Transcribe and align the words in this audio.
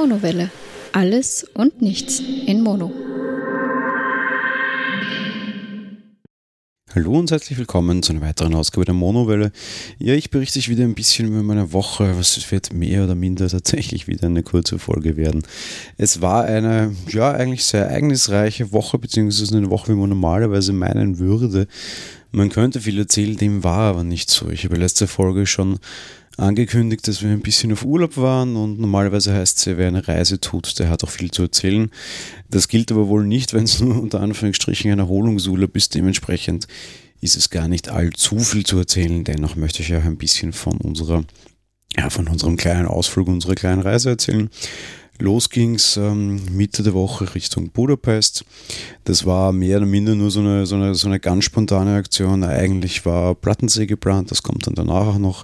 Monowelle. 0.00 0.48
Alles 0.92 1.44
und 1.54 1.82
nichts 1.82 2.20
in 2.46 2.62
Mono. 2.62 2.92
Hallo 6.94 7.18
und 7.18 7.32
herzlich 7.32 7.58
willkommen 7.58 8.04
zu 8.04 8.12
einer 8.12 8.20
weiteren 8.20 8.54
Ausgabe 8.54 8.84
der 8.84 8.94
Monowelle. 8.94 9.50
Ja, 9.98 10.14
ich 10.14 10.30
berichte 10.30 10.60
euch 10.60 10.68
wieder 10.68 10.84
ein 10.84 10.94
bisschen 10.94 11.26
über 11.26 11.42
meine 11.42 11.72
Woche. 11.72 12.14
Es 12.20 12.48
wird 12.52 12.72
mehr 12.72 13.02
oder 13.02 13.16
minder 13.16 13.48
tatsächlich 13.48 14.06
wieder 14.06 14.28
eine 14.28 14.44
kurze 14.44 14.78
Folge 14.78 15.16
werden. 15.16 15.42
Es 15.96 16.20
war 16.20 16.44
eine, 16.44 16.94
ja, 17.08 17.32
eigentlich 17.32 17.64
sehr 17.64 17.86
ereignisreiche 17.86 18.70
Woche, 18.70 19.00
beziehungsweise 19.00 19.56
eine 19.56 19.68
Woche, 19.68 19.88
wie 19.88 19.98
man 19.98 20.10
normalerweise 20.10 20.72
meinen 20.72 21.18
würde. 21.18 21.66
Man 22.30 22.50
könnte 22.50 22.80
viel 22.80 22.98
erzählen, 22.98 23.36
dem 23.36 23.64
war 23.64 23.90
aber 23.90 24.04
nicht 24.04 24.30
so. 24.30 24.48
Ich 24.48 24.64
habe 24.64 24.76
letzte 24.76 25.08
Folge 25.08 25.44
schon 25.44 25.80
angekündigt, 26.38 27.06
dass 27.08 27.22
wir 27.22 27.30
ein 27.30 27.40
bisschen 27.40 27.72
auf 27.72 27.84
Urlaub 27.84 28.16
waren 28.16 28.56
und 28.56 28.78
normalerweise 28.78 29.34
heißt 29.34 29.58
es 29.58 29.64
ja, 29.64 29.76
wer 29.76 29.88
eine 29.88 30.06
Reise 30.06 30.40
tut, 30.40 30.78
der 30.78 30.88
hat 30.88 31.02
auch 31.04 31.10
viel 31.10 31.30
zu 31.30 31.42
erzählen. 31.42 31.90
Das 32.48 32.68
gilt 32.68 32.92
aber 32.92 33.08
wohl 33.08 33.26
nicht, 33.26 33.52
wenn 33.54 33.64
es 33.64 33.80
nur 33.80 34.00
unter 34.00 34.20
Anführungsstrichen 34.20 34.90
ein 34.90 34.98
Erholungsurlaub 35.00 35.76
ist. 35.76 35.94
Dementsprechend 35.94 36.66
ist 37.20 37.36
es 37.36 37.50
gar 37.50 37.68
nicht 37.68 37.88
allzu 37.88 38.38
viel 38.38 38.64
zu 38.64 38.78
erzählen. 38.78 39.24
Dennoch 39.24 39.56
möchte 39.56 39.82
ich 39.82 39.88
ja 39.88 39.98
ein 39.98 40.16
bisschen 40.16 40.52
von 40.52 40.78
unserer, 40.78 41.24
ja, 41.96 42.08
von 42.10 42.28
unserem 42.28 42.56
kleinen 42.56 42.86
Ausflug, 42.86 43.26
unserer 43.26 43.56
kleinen 43.56 43.82
Reise 43.82 44.10
erzählen. 44.10 44.48
Los 45.20 45.50
ging's 45.50 45.96
ähm, 45.96 46.40
Mitte 46.52 46.84
der 46.84 46.94
Woche 46.94 47.34
Richtung 47.34 47.70
Budapest. 47.70 48.44
Das 49.02 49.26
war 49.26 49.52
mehr 49.52 49.78
oder 49.78 49.86
minder 49.86 50.14
nur 50.14 50.30
so 50.30 50.38
eine, 50.38 50.64
so 50.64 50.76
eine, 50.76 50.94
so 50.94 51.08
eine 51.08 51.18
ganz 51.18 51.44
spontane 51.44 51.96
Aktion. 51.96 52.44
Eigentlich 52.44 53.04
war 53.04 53.34
Plattensee 53.34 53.86
geplant, 53.86 54.30
das 54.30 54.44
kommt 54.44 54.68
dann 54.68 54.76
danach 54.76 55.08
auch 55.08 55.18
noch. 55.18 55.42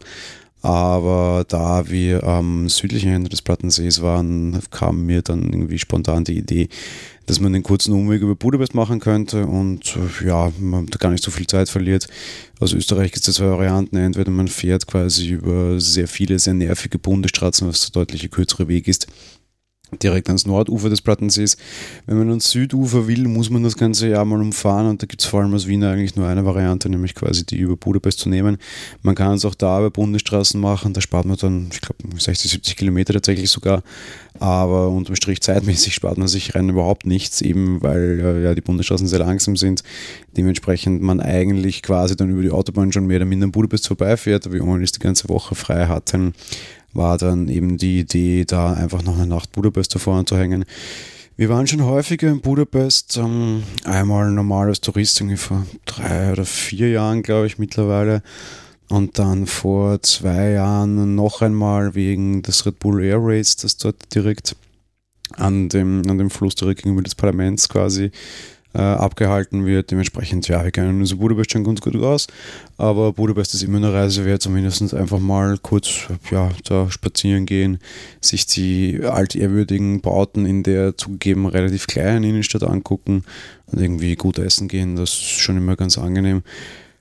Aber 0.65 1.45
da 1.47 1.91
wir 1.91 2.25
am 2.25 2.71
südlichen 2.71 3.13
Ende 3.13 3.29
des 3.29 3.43
Plattensees 3.43 4.01
waren, 4.01 4.59
kam 4.71 5.05
mir 5.05 5.21
dann 5.21 5.43
irgendwie 5.53 5.79
spontan 5.79 6.25
die 6.25 6.39
Idee, 6.39 6.71
dass 7.27 7.39
man 7.39 7.53
den 7.53 7.63
kurzen 7.63 7.93
Umweg 7.93 8.23
über 8.23 8.35
Budapest 8.35 8.75
machen 8.75 8.99
könnte 8.99 9.47
und 9.47 9.95
äh, 9.95 10.27
ja, 10.27 10.51
man 10.59 10.87
da 10.87 10.97
gar 10.97 11.11
nicht 11.11 11.23
so 11.23 11.31
viel 11.31 11.47
Zeit 11.47 11.69
verliert. 11.69 12.07
Aus 12.61 12.73
Österreich 12.73 13.13
gibt 13.13 13.29
es 13.29 13.35
zwei 13.35 13.51
Varianten. 13.51 13.97
Entweder 13.97 14.31
man 14.31 14.49
fährt 14.49 14.87
quasi 14.87 15.29
über 15.29 15.79
sehr 15.83 16.09
viele, 16.09 16.39
sehr 16.39 16.55
nervige 16.55 16.99
Bundesstraßen, 16.99 17.69
was 17.69 17.83
der 17.83 18.01
deutliche 18.01 18.31
kürzere 18.31 18.67
Weg 18.67 18.89
ist 18.89 19.07
direkt 20.03 20.29
ans 20.29 20.47
Nordufer 20.47 20.91
des 20.91 21.01
Plattensees. 21.01 21.57
Wenn 22.07 22.19
man 22.19 22.29
ans 22.29 22.51
Südufer 22.51 23.07
will, 23.07 23.27
muss 23.29 23.51
man 23.51 23.63
das 23.63 23.77
ganze 23.77 24.09
Jahr 24.09 24.25
mal 24.25 24.41
umfahren 24.41 24.87
und 24.87 25.03
da 25.03 25.07
gibt 25.07 25.23
es 25.23 25.29
vor 25.29 25.41
allem 25.41 25.55
aus 25.55 25.67
Wien 25.67 25.85
eigentlich 25.85 26.17
nur 26.17 26.27
eine 26.27 26.45
Variante, 26.45 26.89
nämlich 26.89 27.15
quasi 27.15 27.47
die 27.47 27.59
über 27.59 27.77
Budapest 27.77 28.19
zu 28.21 28.29
nehmen. 28.29 28.59
Man 29.03 29.15
kann 29.15 29.35
es 29.35 29.45
auch 29.45 29.55
da 29.55 29.79
über 29.79 29.91
Bundesstraßen 29.91 30.61
machen, 30.61 30.93
da 30.93 31.01
spart 31.01 31.27
man 31.27 31.37
dann, 31.37 31.69
ich 31.73 31.81
glaube, 31.81 31.97
60, 32.19 32.51
70 32.51 32.77
Kilometer 32.77 33.13
tatsächlich 33.13 33.51
sogar, 33.51 33.83
aber 34.41 34.89
unterm 34.89 35.17
Strich 35.17 35.41
zeitmäßig 35.41 35.95
spart 35.95 36.19
man 36.19 36.29
sich 36.29 36.55
rein 36.55 36.69
überhaupt 36.69 37.07
nichts, 37.07 37.41
eben 37.41 37.83
weil 37.83 38.21
äh, 38.21 38.43
ja 38.43 38.55
die 38.55 38.61
Bundesstraßen 38.61 39.07
sehr 39.07 39.21
langsam 39.21 39.57
sind, 39.57 39.83
dementsprechend 40.37 41.03
man 41.03 41.21
eigentlich 41.21 41.83
quasi 41.83 42.17
dann 42.17 42.31
über 42.31 42.43
die 42.43 42.51
Autobahn 42.51 42.93
schon 42.93 43.07
mehr 43.07 43.19
oder 43.19 43.27
minder 43.27 43.45
an 43.45 43.53
Budapest 43.53 43.87
vorbeifährt, 43.87 44.47
aber 44.47 44.57
wie 44.57 44.61
man 44.61 44.83
es 44.83 44.93
die 44.93 45.01
ganze 45.01 45.29
Woche 45.29 45.55
frei 45.55 45.87
hatten, 45.87 46.35
war 46.95 47.19
dann 47.19 47.49
eben 47.49 47.77
die 47.77 48.01
Idee, 48.01 48.45
da 48.45 48.73
einfach 48.73 49.03
noch 49.03 49.17
eine 49.17 49.27
Nacht 49.27 49.53
Budapest 49.53 49.95
davor 49.95 50.17
anzuhängen. 50.17 50.65
Wir 51.37 51.49
waren 51.49 51.67
schon 51.67 51.85
häufiger 51.85 52.29
in 52.29 52.41
Budapest, 52.41 53.17
ähm, 53.17 53.65
einmal 53.85 54.31
normal 54.31 54.69
als 54.69 54.81
Tourist, 54.81 55.21
irgendwie 55.21 55.37
vor 55.37 55.67
drei 55.85 56.31
oder 56.31 56.45
vier 56.45 56.91
Jahren, 56.91 57.23
glaube 57.23 57.49
ich, 57.49 57.59
mittlerweile. 57.59 58.23
Und 58.89 59.19
dann 59.19 59.47
vor 59.47 60.01
zwei 60.03 60.51
Jahren 60.51 61.17
noch 61.17 61.43
einmal 61.43 61.97
wegen 61.97 62.43
des 62.43 62.65
Red 62.67 62.79
Bull 62.79 63.03
Air 63.03 63.19
Race, 63.21 63.57
das 63.57 63.77
dort 63.79 64.15
direkt 64.15 64.55
an 65.33 65.69
dem, 65.69 66.09
an 66.09 66.19
dem 66.19 66.31
Fluss 66.31 66.55
direkt 66.55 66.83
gegenüber 66.83 67.03
des 67.03 67.17
Parlaments 67.17 67.69
quasi 67.69 68.13
äh, 68.75 68.81
abgehalten 68.81 69.65
wird. 69.67 69.91
Dementsprechend, 69.91 70.49
ja, 70.49 70.65
wir 70.65 70.71
kennen 70.71 71.01
uns 71.01 71.13
in 71.13 71.19
Budapest 71.19 71.53
schon 71.53 71.65
ganz 71.65 71.81
gut 71.81 71.97
aus, 71.97 72.27
aber 72.77 73.13
Budapest 73.13 73.55
ist 73.55 73.63
immer 73.63 73.79
eine 73.79 73.93
Reise 73.93 74.25
wert, 74.25 74.43
zumindest 74.43 74.95
einfach 74.95 75.21
mal 75.21 75.59
kurz 75.59 76.09
ja, 76.31 76.51
da 76.65 76.91
spazieren 76.91 77.47
gehen, 77.47 77.79
sich 78.21 78.47
die 78.47 79.01
altehrwürdigen 79.05 80.01
Bauten 80.01 80.45
in 80.45 80.63
der 80.63 80.97
zugegeben 80.97 81.47
relativ 81.47 81.87
kleinen 81.87 82.25
Innenstadt 82.25 82.65
angucken 82.65 83.25
und 83.67 83.81
irgendwie 83.81 84.17
gut 84.17 84.39
essen 84.39 84.69
gehen. 84.69 84.97
Das 84.97 85.11
ist 85.11 85.41
schon 85.41 85.57
immer 85.57 85.77
ganz 85.77 85.97
angenehm. 85.97 86.43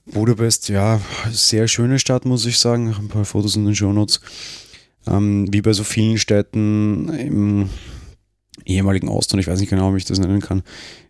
Budapest, 0.05 0.69
ja, 0.69 0.99
sehr 1.31 1.67
schöne 1.67 1.97
Stadt, 1.97 2.25
muss 2.25 2.45
ich 2.45 2.59
sagen. 2.59 2.93
Ein 2.99 3.07
paar 3.07 3.25
Fotos 3.25 3.55
in 3.55 3.65
den 3.65 3.75
Shownotes. 3.75 4.19
Ähm, 5.07 5.47
wie 5.51 5.61
bei 5.61 5.73
so 5.73 5.83
vielen 5.83 6.17
Städten 6.17 7.09
im 7.09 7.69
ehemaligen 8.65 9.09
Osten, 9.09 9.39
ich 9.39 9.47
weiß 9.47 9.59
nicht 9.59 9.69
genau, 9.69 9.93
wie 9.93 9.97
ich 9.97 10.05
das 10.05 10.19
nennen 10.19 10.41
kann, 10.41 10.63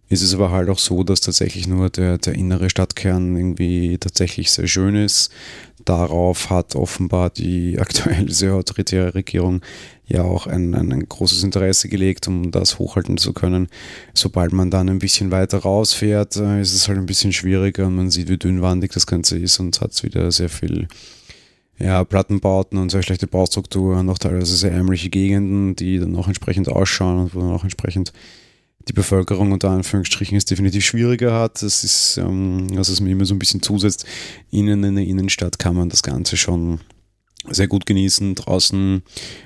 ist 0.09 0.21
es 0.21 0.33
aber 0.33 0.51
halt 0.51 0.69
auch 0.69 0.79
so, 0.79 1.03
dass 1.03 1.21
tatsächlich 1.21 1.67
nur 1.67 1.89
der, 1.89 2.17
der 2.17 2.35
innere 2.35 2.69
Stadtkern 2.69 3.35
irgendwie 3.35 3.97
tatsächlich 3.97 4.51
sehr 4.51 4.67
schön 4.67 4.95
ist. 4.95 5.31
Darauf 5.85 6.49
hat 6.49 6.75
offenbar 6.75 7.29
die 7.29 7.79
aktuelle 7.79 8.31
sehr 8.31 8.53
autoritäre 8.53 9.15
Regierung 9.15 9.61
ja 10.05 10.23
auch 10.23 10.47
ein, 10.47 10.75
ein, 10.75 10.91
ein, 10.91 11.07
großes 11.07 11.43
Interesse 11.43 11.87
gelegt, 11.87 12.27
um 12.27 12.51
das 12.51 12.77
hochhalten 12.77 13.17
zu 13.17 13.33
können. 13.33 13.67
Sobald 14.13 14.51
man 14.51 14.69
dann 14.69 14.89
ein 14.89 14.99
bisschen 14.99 15.31
weiter 15.31 15.59
rausfährt, 15.59 16.35
äh, 16.35 16.61
ist 16.61 16.73
es 16.73 16.87
halt 16.87 16.97
ein 16.97 17.05
bisschen 17.05 17.33
schwieriger 17.33 17.87
und 17.87 17.95
man 17.95 18.11
sieht, 18.11 18.29
wie 18.29 18.37
dünnwandig 18.37 18.91
das 18.91 19.07
Ganze 19.07 19.37
ist 19.37 19.59
und 19.59 19.79
hat 19.81 20.03
wieder 20.03 20.31
sehr 20.31 20.49
viel 20.49 20.87
ja, 21.79 22.03
Plattenbauten 22.03 22.77
und 22.77 22.89
sehr 22.89 23.01
schlechte 23.01 23.27
Baustruktur 23.27 23.97
und 23.97 24.09
auch 24.09 24.19
teilweise 24.19 24.55
sehr 24.55 24.71
ärmliche 24.71 25.09
Gegenden, 25.09 25.75
die 25.75 25.99
dann 25.99 26.15
auch 26.15 26.27
entsprechend 26.27 26.69
ausschauen 26.69 27.19
und 27.19 27.35
wo 27.35 27.39
dann 27.39 27.51
auch 27.51 27.63
entsprechend 27.63 28.13
die 28.87 28.93
Bevölkerung 28.93 29.51
unter 29.51 29.69
Anführungsstrichen 29.69 30.37
es 30.37 30.45
definitiv 30.45 30.85
schwieriger 30.85 31.33
hat. 31.33 31.61
Das 31.61 31.83
ist, 31.83 32.17
ähm, 32.17 32.67
also 32.75 32.91
es 32.91 32.99
mir 32.99 33.11
immer 33.11 33.25
so 33.25 33.33
ein 33.33 33.39
bisschen 33.39 33.61
zusetzt. 33.61 34.05
Innen 34.51 34.83
in 34.83 34.95
der 34.95 35.05
Innenstadt 35.05 35.59
kann 35.59 35.75
man 35.75 35.89
das 35.89 36.03
Ganze 36.03 36.37
schon 36.37 36.79
sehr 37.49 37.67
gut 37.67 37.85
genießen. 37.85 38.35
Draußen 38.35 39.03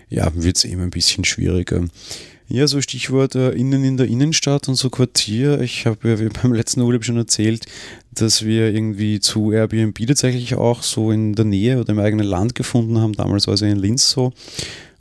ja, 0.10 0.32
wird 0.36 0.58
es 0.58 0.66
eben 0.66 0.82
ein 0.82 0.90
bisschen 0.90 1.24
schwieriger. 1.24 1.86
Ja, 2.50 2.66
so 2.66 2.80
Stichwort 2.80 3.36
äh, 3.36 3.52
innen 3.52 3.84
in 3.84 3.98
der 3.98 4.08
Innenstadt 4.08 4.70
und 4.70 4.76
so 4.76 4.90
Quartier. 4.90 5.60
Ich 5.60 5.86
habe 5.86 6.10
ja 6.10 6.30
beim 6.42 6.54
letzten 6.54 6.82
Urlaub 6.82 7.04
schon 7.04 7.18
erzählt, 7.18 7.66
dass 8.12 8.46
wir 8.46 8.74
irgendwie 8.74 9.20
zu 9.20 9.52
Airbnb 9.52 10.08
tatsächlich 10.08 10.56
auch 10.56 10.82
so 10.82 11.12
in 11.12 11.34
der 11.34 11.44
Nähe 11.44 11.80
oder 11.80 11.90
im 11.90 12.00
eigenen 12.00 12.26
Land 12.26 12.56
gefunden 12.56 13.00
haben. 13.00 13.14
Damals 13.14 13.48
war 13.48 13.56
es 13.56 13.62
ja 13.62 13.68
in 13.68 13.78
Linz 13.78 14.10
so. 14.10 14.32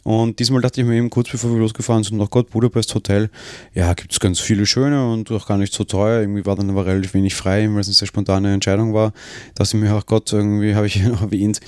Und 0.06 0.38
diesmal 0.38 0.62
dachte 0.62 0.80
ich 0.80 0.86
mir 0.86 0.94
eben 0.94 1.10
kurz 1.10 1.30
bevor 1.30 1.50
wir 1.50 1.58
losgefahren 1.58 2.04
sind, 2.04 2.18
nach 2.18 2.30
Gott, 2.30 2.50
Budapest 2.50 2.94
Hotel, 2.94 3.28
ja, 3.74 3.92
gibt 3.92 4.12
es 4.12 4.20
ganz 4.20 4.38
viele 4.38 4.64
schöne 4.64 5.10
und 5.10 5.32
auch 5.32 5.48
gar 5.48 5.58
nicht 5.58 5.72
so 5.72 5.82
teuer. 5.82 6.20
Irgendwie 6.20 6.46
war 6.46 6.54
dann 6.54 6.70
aber 6.70 6.86
relativ 6.86 7.14
wenig 7.14 7.34
frei, 7.34 7.68
weil 7.68 7.80
es 7.80 7.88
eine 7.88 7.94
sehr 7.94 8.06
spontane 8.06 8.54
Entscheidung 8.54 8.94
war. 8.94 9.10
Da 9.56 9.64
dachte 9.64 9.76
ich 9.76 9.82
mir, 9.82 9.90
ach 9.90 10.06
Gott, 10.06 10.32
irgendwie 10.32 10.76
habe 10.76 10.86
ich 10.86 10.94
ja 10.94 11.08
noch 11.08 11.22
erwähnt, 11.22 11.58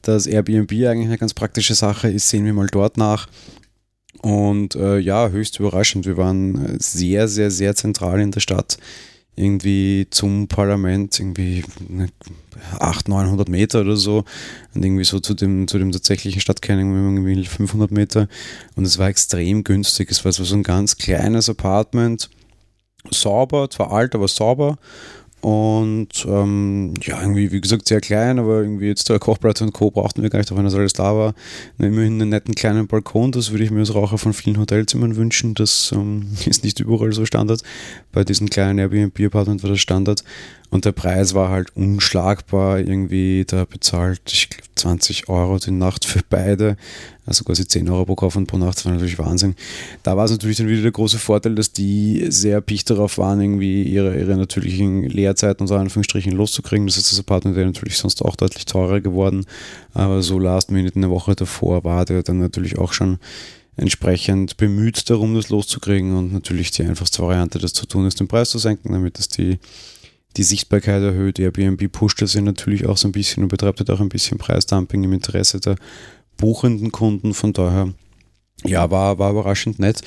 dass 0.00 0.26
Airbnb 0.26 0.72
eigentlich 0.72 1.08
eine 1.08 1.18
ganz 1.18 1.34
praktische 1.34 1.74
Sache 1.74 2.08
ist. 2.08 2.30
Sehen 2.30 2.46
wir 2.46 2.54
mal 2.54 2.68
dort 2.68 2.96
nach. 2.96 3.28
Und 4.22 4.76
äh, 4.76 4.96
ja, 4.96 5.28
höchst 5.28 5.60
überraschend. 5.60 6.06
Wir 6.06 6.16
waren 6.16 6.78
sehr, 6.80 7.28
sehr, 7.28 7.50
sehr 7.50 7.76
zentral 7.76 8.18
in 8.22 8.30
der 8.30 8.40
Stadt 8.40 8.78
irgendwie 9.36 10.06
zum 10.10 10.48
Parlament, 10.48 11.18
irgendwie 11.18 11.64
800, 12.78 13.08
900 13.08 13.48
Meter 13.48 13.80
oder 13.80 13.96
so 13.96 14.24
und 14.74 14.84
irgendwie 14.84 15.04
so 15.04 15.20
zu 15.20 15.34
dem, 15.34 15.66
zu 15.66 15.78
dem 15.78 15.92
tatsächlichen 15.92 16.40
Stadtkern 16.40 16.78
irgendwie 16.78 17.44
500 17.44 17.90
Meter 17.90 18.28
und 18.76 18.84
es 18.84 18.98
war 18.98 19.08
extrem 19.08 19.64
günstig. 19.64 20.10
Es 20.10 20.24
war 20.24 20.32
so 20.32 20.54
ein 20.54 20.62
ganz 20.62 20.96
kleines 20.96 21.48
Apartment, 21.48 22.30
sauber, 23.10 23.68
zwar 23.70 23.92
alt, 23.92 24.14
aber 24.14 24.28
sauber 24.28 24.78
und 25.44 26.24
ähm, 26.26 26.94
ja, 27.02 27.20
irgendwie, 27.20 27.52
wie 27.52 27.60
gesagt, 27.60 27.86
sehr 27.86 28.00
klein, 28.00 28.38
aber 28.38 28.62
irgendwie 28.62 28.86
jetzt 28.86 29.10
der 29.10 29.18
Kochplatz 29.18 29.60
und 29.60 29.74
Co. 29.74 29.90
brauchten 29.90 30.22
wir 30.22 30.30
gar 30.30 30.38
nicht, 30.38 30.50
auch 30.50 30.56
wenn 30.56 30.64
das 30.64 30.74
alles 30.74 30.94
da 30.94 31.14
war. 31.14 31.34
Immerhin 31.76 32.14
einen 32.14 32.30
netten 32.30 32.54
kleinen 32.54 32.86
Balkon, 32.86 33.30
das 33.30 33.50
würde 33.50 33.62
ich 33.62 33.70
mir 33.70 33.80
als 33.80 33.94
Raucher 33.94 34.16
von 34.16 34.32
vielen 34.32 34.58
Hotelzimmern 34.58 35.16
wünschen. 35.16 35.52
Das 35.52 35.92
ähm, 35.94 36.28
ist 36.46 36.64
nicht 36.64 36.80
überall 36.80 37.12
so 37.12 37.26
Standard. 37.26 37.62
Bei 38.10 38.24
diesen 38.24 38.48
kleinen 38.48 38.78
Airbnb-Apartment 38.78 39.62
war 39.62 39.68
das 39.68 39.80
Standard. 39.80 40.24
Und 40.74 40.84
der 40.84 40.90
Preis 40.90 41.34
war 41.34 41.50
halt 41.50 41.76
unschlagbar. 41.76 42.80
Irgendwie, 42.80 43.44
da 43.46 43.64
bezahlt, 43.64 44.20
ich 44.32 44.50
glaube, 44.50 44.64
20 44.74 45.28
Euro 45.28 45.58
die 45.58 45.70
Nacht 45.70 46.04
für 46.04 46.18
beide. 46.28 46.76
Also 47.26 47.44
quasi 47.44 47.64
10 47.64 47.88
Euro 47.88 48.06
pro 48.06 48.16
Kauf 48.16 48.34
und 48.34 48.46
pro 48.48 48.58
Nacht. 48.58 48.78
Das 48.78 48.84
war 48.84 48.92
natürlich 48.92 49.20
Wahnsinn. 49.20 49.54
Da 50.02 50.16
war 50.16 50.24
es 50.24 50.32
natürlich 50.32 50.56
dann 50.56 50.66
wieder 50.66 50.82
der 50.82 50.90
große 50.90 51.20
Vorteil, 51.20 51.54
dass 51.54 51.70
die 51.70 52.26
sehr 52.28 52.60
picht 52.60 52.90
darauf 52.90 53.18
waren, 53.18 53.40
irgendwie 53.40 53.84
ihre, 53.84 54.18
ihre 54.18 54.36
natürlichen 54.36 55.04
Leerzeiten 55.04 55.62
unter 55.62 55.78
Anführungsstrichen 55.78 56.32
loszukriegen. 56.32 56.88
Das 56.88 56.96
ist 56.96 57.12
das 57.12 57.20
Apartment 57.20 57.54
wäre 57.54 57.66
natürlich 57.66 57.96
sonst 57.96 58.20
auch 58.24 58.34
deutlich 58.34 58.64
teurer 58.64 59.00
geworden. 59.00 59.46
Aber 59.92 60.22
so 60.22 60.40
last 60.40 60.72
minute 60.72 60.96
eine 60.96 61.08
Woche 61.08 61.36
davor 61.36 61.84
war 61.84 62.04
der 62.04 62.24
dann 62.24 62.40
natürlich 62.40 62.78
auch 62.78 62.92
schon 62.92 63.18
entsprechend 63.76 64.56
bemüht 64.56 65.08
darum, 65.08 65.36
das 65.36 65.50
loszukriegen. 65.50 66.16
Und 66.16 66.32
natürlich 66.32 66.72
die 66.72 66.82
einfachste 66.82 67.22
Variante, 67.22 67.60
das 67.60 67.74
zu 67.74 67.86
tun, 67.86 68.06
ist 68.06 68.18
den 68.18 68.26
Preis 68.26 68.50
zu 68.50 68.58
senken, 68.58 68.92
damit 68.92 69.20
es 69.20 69.28
die 69.28 69.60
die 70.36 70.42
Sichtbarkeit 70.42 71.02
erhöht. 71.02 71.38
Airbnb 71.38 71.90
pusht 71.92 72.22
das 72.22 72.34
ja 72.34 72.40
natürlich 72.40 72.86
auch 72.86 72.96
so 72.96 73.08
ein 73.08 73.12
bisschen 73.12 73.42
und 73.42 73.48
betreibt 73.48 73.80
halt 73.80 73.90
auch 73.90 74.00
ein 74.00 74.08
bisschen 74.08 74.38
Preisdumping 74.38 75.04
im 75.04 75.12
Interesse 75.12 75.60
der 75.60 75.76
buchenden 76.36 76.92
Kunden. 76.92 77.34
Von 77.34 77.52
daher 77.52 77.92
ja, 78.64 78.90
war, 78.90 79.18
war 79.18 79.30
überraschend 79.30 79.78
nett. 79.78 80.00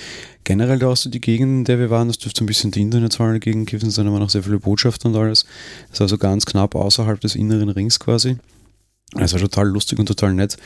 Generell 0.44 0.80
da 0.80 0.88
auch 0.88 0.98
so 0.98 1.10
die 1.10 1.22
Gegend, 1.22 1.50
in 1.60 1.64
der 1.66 1.80
wir 1.80 1.90
waren, 1.90 2.08
das 2.08 2.18
dürfte 2.18 2.44
ein 2.44 2.48
bisschen 2.48 2.72
die 2.72 2.82
internationale 2.82 3.40
Gegend 3.40 3.70
gewesen 3.70 3.92
sein, 3.92 4.08
aber 4.08 4.20
noch 4.20 4.30
sehr 4.30 4.44
viele 4.44 4.60
Botschaften 4.60 5.14
und 5.14 5.22
alles. 5.22 5.46
Das 5.92 6.00
war 6.00 6.08
so 6.08 6.18
ganz 6.18 6.46
knapp 6.46 6.74
außerhalb 6.74 7.20
des 7.20 7.36
inneren 7.36 7.70
Rings 7.70 8.00
quasi. 8.00 8.38
Es 9.16 9.34
war 9.34 9.40
total 9.40 9.68
lustig 9.68 10.00
und 10.00 10.08
total 10.08 10.34
nett. 10.34 10.58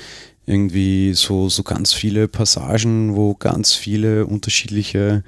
Irgendwie 0.46 1.14
so, 1.14 1.50
so 1.50 1.64
ganz 1.64 1.94
viele 1.94 2.28
Passagen, 2.28 3.16
wo 3.16 3.36
ganz 3.36 3.74
viele 3.74 4.26
unterschiedliche, 4.26 5.24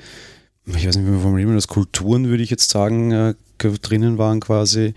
ich 0.66 0.88
weiß 0.88 0.96
nicht, 0.96 1.06
wie 1.06 1.12
man 1.12 1.22
formulieren 1.22 1.54
das, 1.54 1.68
Kulturen 1.68 2.28
würde 2.28 2.44
ich 2.44 2.50
jetzt 2.50 2.70
sagen, 2.70 3.36
äh, 3.64 3.72
drinnen 3.82 4.18
waren 4.18 4.40
quasi. 4.40 4.94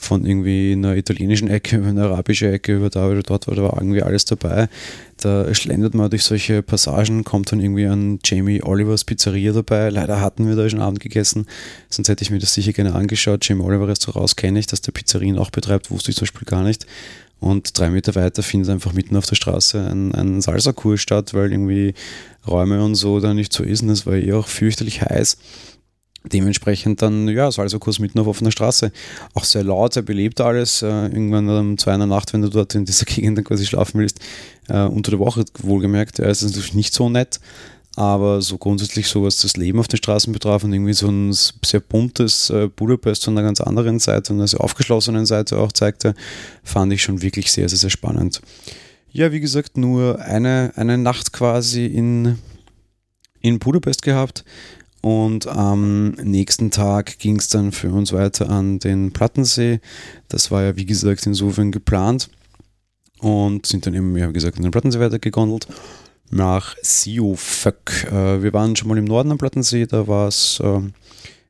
Von 0.00 0.24
irgendwie 0.24 0.74
einer 0.74 0.94
italienischen 0.94 1.48
Ecke 1.48 1.78
über 1.78 1.88
eine 1.88 2.04
arabische 2.04 2.52
Ecke 2.52 2.76
über 2.76 2.88
da 2.88 3.08
oder 3.08 3.22
dort, 3.22 3.48
da 3.48 3.56
war 3.56 3.74
irgendwie 3.78 4.00
alles 4.00 4.24
dabei. 4.24 4.68
Da 5.16 5.52
schlendert 5.52 5.94
man 5.94 6.08
durch 6.08 6.22
solche 6.22 6.62
Passagen, 6.62 7.24
kommt 7.24 7.50
dann 7.50 7.58
irgendwie 7.58 7.86
an 7.86 8.20
Jamie 8.24 8.62
Olivers 8.62 9.02
Pizzeria 9.02 9.52
dabei. 9.52 9.90
Leider 9.90 10.20
hatten 10.20 10.46
wir 10.46 10.54
da 10.54 10.70
schon 10.70 10.80
Abend 10.80 11.00
gegessen, 11.00 11.46
sonst 11.88 12.08
hätte 12.08 12.22
ich 12.22 12.30
mir 12.30 12.38
das 12.38 12.54
sicher 12.54 12.72
gerne 12.72 12.94
angeschaut. 12.94 13.44
Jamie 13.44 13.64
Oliver 13.64 13.88
Restaurants 13.88 14.36
kenne 14.36 14.60
ich, 14.60 14.68
dass 14.68 14.82
der 14.82 14.92
Pizzerien 14.92 15.36
auch 15.36 15.50
betreibt, 15.50 15.90
wusste 15.90 16.12
ich 16.12 16.16
zum 16.16 16.26
Beispiel 16.26 16.46
gar 16.46 16.62
nicht. 16.62 16.86
Und 17.40 17.78
drei 17.78 17.90
Meter 17.90 18.14
weiter 18.14 18.42
findet 18.42 18.70
einfach 18.70 18.92
mitten 18.92 19.16
auf 19.16 19.26
der 19.26 19.36
Straße 19.36 19.80
ein, 19.80 20.12
ein 20.14 20.40
Salsa-Kurs 20.40 21.00
statt, 21.00 21.34
weil 21.34 21.52
irgendwie 21.52 21.94
Räume 22.46 22.82
und 22.82 22.96
so 22.96 23.20
da 23.20 23.32
nicht 23.32 23.52
so 23.52 23.62
ist. 23.62 23.82
Und 23.82 23.90
es 23.90 24.06
war 24.06 24.14
eh 24.14 24.32
auch 24.32 24.48
fürchterlich 24.48 25.02
heiß. 25.02 25.38
Dementsprechend 26.24 27.00
dann, 27.00 27.28
ja, 27.28 27.50
Salsa-Kurs 27.50 28.00
mitten 28.00 28.18
auf 28.18 28.26
offener 28.26 28.50
Straße. 28.50 28.92
Auch 29.34 29.44
sehr 29.44 29.64
laut, 29.64 29.94
sehr 29.94 30.02
belebt 30.02 30.40
alles. 30.40 30.82
Äh, 30.82 30.86
irgendwann 30.86 31.48
um 31.48 31.78
zwei 31.78 31.94
in 31.94 32.00
der 32.00 32.06
Nacht, 32.06 32.32
wenn 32.32 32.42
du 32.42 32.50
dort 32.50 32.74
in 32.74 32.84
dieser 32.84 33.04
Gegend 33.06 33.38
dann 33.38 33.44
quasi 33.44 33.64
schlafen 33.64 34.00
willst, 34.00 34.18
äh, 34.68 34.82
unter 34.82 35.12
der 35.12 35.20
Woche 35.20 35.44
wohlgemerkt, 35.60 36.18
ja, 36.18 36.26
ist 36.26 36.42
es 36.42 36.50
natürlich 36.50 36.74
nicht 36.74 36.92
so 36.92 37.08
nett 37.08 37.40
aber 37.98 38.40
so 38.42 38.58
grundsätzlich 38.58 39.08
so, 39.08 39.24
was 39.24 39.38
das 39.38 39.56
Leben 39.56 39.80
auf 39.80 39.88
den 39.88 39.96
Straßen 39.96 40.32
betraf 40.32 40.62
und 40.62 40.72
irgendwie 40.72 40.92
so 40.92 41.08
ein 41.08 41.32
sehr 41.32 41.80
buntes 41.80 42.48
äh, 42.48 42.68
Budapest 42.68 43.24
von 43.24 43.36
einer 43.36 43.44
ganz 43.44 43.60
anderen 43.60 43.98
Seite 43.98 44.32
und 44.32 44.38
einer 44.38 44.46
sehr 44.46 44.60
aufgeschlossenen 44.60 45.26
Seite 45.26 45.58
auch 45.58 45.72
zeigte, 45.72 46.14
fand 46.62 46.92
ich 46.92 47.02
schon 47.02 47.22
wirklich 47.22 47.50
sehr, 47.50 47.68
sehr, 47.68 47.78
sehr 47.78 47.90
spannend. 47.90 48.40
Ja, 49.10 49.32
wie 49.32 49.40
gesagt, 49.40 49.76
nur 49.76 50.20
eine, 50.20 50.72
eine 50.76 50.96
Nacht 50.96 51.32
quasi 51.32 51.86
in, 51.86 52.38
in 53.40 53.58
Budapest 53.58 54.02
gehabt 54.02 54.44
und 55.00 55.46
am 55.46 56.10
nächsten 56.12 56.70
Tag 56.70 57.18
ging 57.18 57.36
es 57.36 57.48
dann 57.48 57.72
für 57.72 57.90
uns 57.90 58.12
weiter 58.12 58.50
an 58.50 58.78
den 58.78 59.12
Plattensee. 59.12 59.80
Das 60.28 60.50
war 60.50 60.62
ja, 60.62 60.76
wie 60.76 60.86
gesagt, 60.86 61.26
insofern 61.26 61.70
geplant 61.70 62.30
und 63.20 63.66
sind 63.66 63.86
dann 63.86 63.94
eben, 63.94 64.14
wie 64.14 64.32
gesagt, 64.32 64.56
an 64.56 64.62
den 64.62 64.72
Plattensee 64.72 65.00
weitergegondelt 65.00 65.68
nach 66.30 66.76
Siofök. 66.82 68.08
Äh, 68.10 68.42
wir 68.42 68.52
waren 68.52 68.76
schon 68.76 68.88
mal 68.88 68.98
im 68.98 69.04
Norden 69.04 69.32
am 69.32 69.38
Plattensee, 69.38 69.86
da 69.86 70.06
war 70.06 70.28
es 70.28 70.60
äh, 70.60 70.80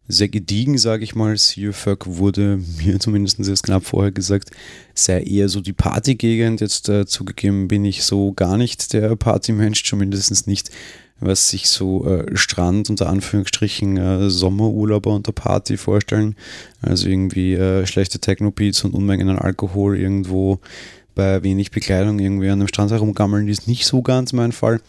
sehr 0.07 0.29
gediegen, 0.29 0.79
sage 0.79 1.05
ich 1.05 1.15
mal. 1.15 1.37
Siofök 1.37 2.07
wurde 2.07 2.61
mir 2.85 2.99
zumindest 3.01 3.41
erst 3.41 3.65
knapp 3.65 3.85
vorher 3.85 4.13
gesagt, 4.13 4.51
sei 4.95 5.23
eher 5.23 5.49
so 5.49 5.61
die 5.61 5.73
Partygegend. 5.73 6.61
Jetzt 6.61 6.89
äh, 6.89 7.07
zugegeben 7.07 7.69
bin 7.69 7.85
ich 7.85 8.05
so 8.05 8.33
gar 8.33 8.57
nicht 8.57 8.93
der 8.93 9.17
Partymensch, 9.17 9.85
zumindest 9.85 10.47
nicht 10.47 10.71
was 11.21 11.49
sich 11.49 11.69
so 11.69 12.07
äh, 12.07 12.37
Strand 12.37 12.91
unter 12.91 13.09
Anführungsstrichen 13.09 13.97
äh, 13.97 14.31
Sommerurlauber 14.31 15.11
unter 15.11 15.33
Party 15.33 15.77
vorstellen. 15.77 16.37
Also 16.81 17.09
irgendwie 17.09 17.55
äh, 17.55 17.87
schlechte 17.87 18.19
Techno-Beats 18.19 18.85
und 18.85 18.95
Unmengen 18.95 19.29
an 19.29 19.39
Alkohol 19.39 19.99
irgendwo 19.99 20.61
bei 21.15 21.43
wenig 21.43 21.73
Bekleidung 21.73 22.21
irgendwie 22.21 22.49
an 22.49 22.61
einem 22.61 22.69
Strand 22.69 22.93
herumgammeln, 22.93 23.49
ist 23.49 23.67
nicht 23.67 23.87
so 23.87 24.03
ganz 24.03 24.33
mein 24.33 24.53
Fall. 24.53 24.81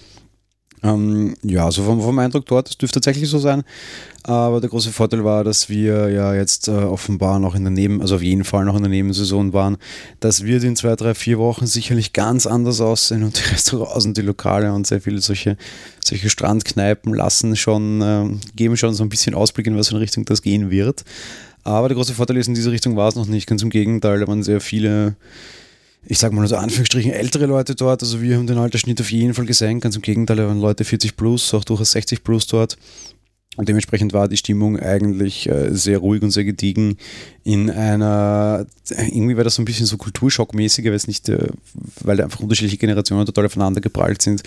Ähm, 0.81 1.35
ja, 1.43 1.69
so 1.71 1.83
vom, 1.83 2.01
vom, 2.01 2.19
Eindruck 2.19 2.45
dort, 2.45 2.69
das 2.69 2.77
dürfte 2.77 2.99
tatsächlich 2.99 3.29
so 3.29 3.37
sein. 3.37 3.63
Aber 4.23 4.61
der 4.61 4.69
große 4.69 4.91
Vorteil 4.91 5.23
war, 5.23 5.43
dass 5.43 5.69
wir 5.69 6.09
ja 6.09 6.33
jetzt 6.33 6.67
äh, 6.67 6.71
offenbar 6.71 7.39
noch 7.39 7.55
in 7.55 7.63
der 7.63 7.71
Neben, 7.71 8.01
also 8.01 8.15
auf 8.15 8.21
jeden 8.21 8.43
Fall 8.43 8.65
noch 8.65 8.75
in 8.75 8.83
der 8.83 8.89
Nebensaison 8.89 9.53
waren. 9.53 9.77
Das 10.19 10.43
wird 10.45 10.63
in 10.63 10.75
zwei, 10.75 10.95
drei, 10.95 11.13
vier 11.15 11.39
Wochen 11.39 11.65
sicherlich 11.65 12.13
ganz 12.13 12.45
anders 12.45 12.79
aussehen 12.79 13.23
und 13.23 13.37
die 13.37 13.49
Restaurants 13.51 14.05
und 14.05 14.17
die 14.17 14.21
Lokale 14.21 14.71
und 14.73 14.87
sehr 14.87 15.01
viele 15.01 15.19
solche, 15.19 15.57
solche 16.03 16.29
Strandkneipen 16.29 17.13
lassen 17.13 17.55
schon, 17.55 18.01
äh, 18.01 18.29
geben 18.55 18.77
schon 18.77 18.93
so 18.93 19.03
ein 19.03 19.09
bisschen 19.09 19.35
Ausblick 19.35 19.67
in 19.67 19.77
was 19.77 19.89
für 19.89 19.95
eine 19.95 20.01
Richtung 20.01 20.25
das 20.25 20.41
gehen 20.41 20.69
wird. 20.69 21.03
Aber 21.63 21.89
der 21.89 21.95
große 21.95 22.13
Vorteil 22.13 22.37
ist, 22.37 22.47
in 22.47 22.55
diese 22.55 22.71
Richtung 22.71 22.95
war 22.95 23.09
es 23.09 23.15
noch 23.15 23.27
nicht. 23.27 23.47
Ganz 23.47 23.61
im 23.63 23.69
Gegenteil, 23.69 24.19
da 24.19 24.27
waren 24.27 24.43
sehr 24.43 24.61
viele 24.61 25.15
ich 26.05 26.19
sage 26.19 26.35
mal 26.35 26.47
so 26.47 26.55
Anführungsstrichen 26.55 27.11
ältere 27.11 27.45
Leute 27.45 27.75
dort. 27.75 28.01
Also 28.01 28.21
wir 28.21 28.37
haben 28.37 28.47
den 28.47 28.57
Altersschnitt 28.57 29.01
auf 29.01 29.11
jeden 29.11 29.33
Fall 29.33 29.45
gesenkt. 29.45 29.83
Ganz 29.83 29.95
im 29.95 30.01
Gegenteil, 30.01 30.37
da 30.37 30.47
waren 30.47 30.59
Leute 30.59 30.83
40 30.83 31.15
plus, 31.15 31.53
auch 31.53 31.63
durchaus 31.63 31.91
60 31.91 32.23
plus 32.23 32.47
dort. 32.47 32.77
Und 33.59 33.67
dementsprechend 33.67 34.13
war 34.13 34.29
die 34.29 34.37
Stimmung 34.37 34.79
eigentlich 34.79 35.49
äh, 35.49 35.75
sehr 35.75 35.97
ruhig 35.97 36.21
und 36.21 36.31
sehr 36.31 36.45
gediegen 36.45 36.95
in 37.43 37.69
einer, 37.69 38.65
irgendwie 38.89 39.35
war 39.35 39.43
das 39.43 39.55
so 39.55 39.61
ein 39.61 39.65
bisschen 39.65 39.85
so 39.85 39.97
kulturschockmäßig, 39.97 40.85
weil 40.85 40.93
es 40.93 41.07
nicht, 41.07 41.27
äh, 41.27 41.49
weil 42.01 42.21
einfach 42.21 42.39
unterschiedliche 42.39 42.77
Generationen 42.77 43.25
total 43.25 43.47
aufeinander 43.47 43.81
geprallt 43.81 44.21
sind. 44.21 44.43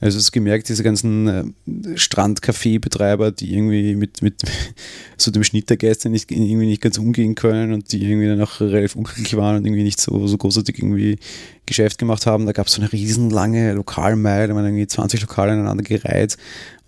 Also 0.00 0.18
es 0.18 0.24
ist 0.24 0.32
gemerkt, 0.32 0.68
diese 0.68 0.82
ganzen 0.82 1.28
äh, 1.28 1.96
Strandcafé-Betreiber, 1.96 3.30
die 3.30 3.54
irgendwie 3.54 3.94
mit, 3.94 4.20
mit 4.20 4.42
so 5.16 5.30
dem 5.30 5.44
Schnitt 5.44 5.70
der 5.70 5.76
Gäste 5.76 6.08
nicht, 6.08 6.32
irgendwie 6.32 6.66
nicht 6.66 6.82
ganz 6.82 6.98
umgehen 6.98 7.36
können 7.36 7.72
und 7.72 7.92
die 7.92 8.02
irgendwie 8.02 8.26
dann 8.26 8.40
auch 8.40 8.60
relativ 8.60 8.96
unglücklich 8.96 9.36
waren 9.36 9.58
und 9.58 9.64
irgendwie 9.64 9.84
nicht 9.84 10.00
so, 10.00 10.26
so 10.26 10.36
großartig 10.36 10.78
irgendwie 10.78 11.20
Geschäft 11.66 11.98
gemacht 11.98 12.26
haben. 12.26 12.46
Da 12.46 12.52
gab 12.52 12.66
es 12.66 12.72
so 12.72 12.82
eine 12.82 12.92
riesenlange 12.92 13.74
Lokalmeile, 13.74 14.48
da 14.48 14.56
waren 14.56 14.64
irgendwie 14.64 14.88
20 14.88 15.20
Lokale 15.20 15.52
aneinander 15.52 15.84
gereiht 15.84 16.36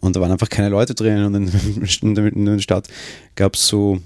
und 0.01 0.17
da 0.17 0.21
waren 0.21 0.33
einfach 0.33 0.49
keine 0.49 0.69
Leute 0.69 0.95
drin. 0.95 1.25
Und 1.25 1.35
in, 1.35 2.17
in 2.17 2.45
der 2.45 2.59
Stadt 2.59 2.89
gab 3.35 3.55
es 3.55 3.67
so 3.67 4.01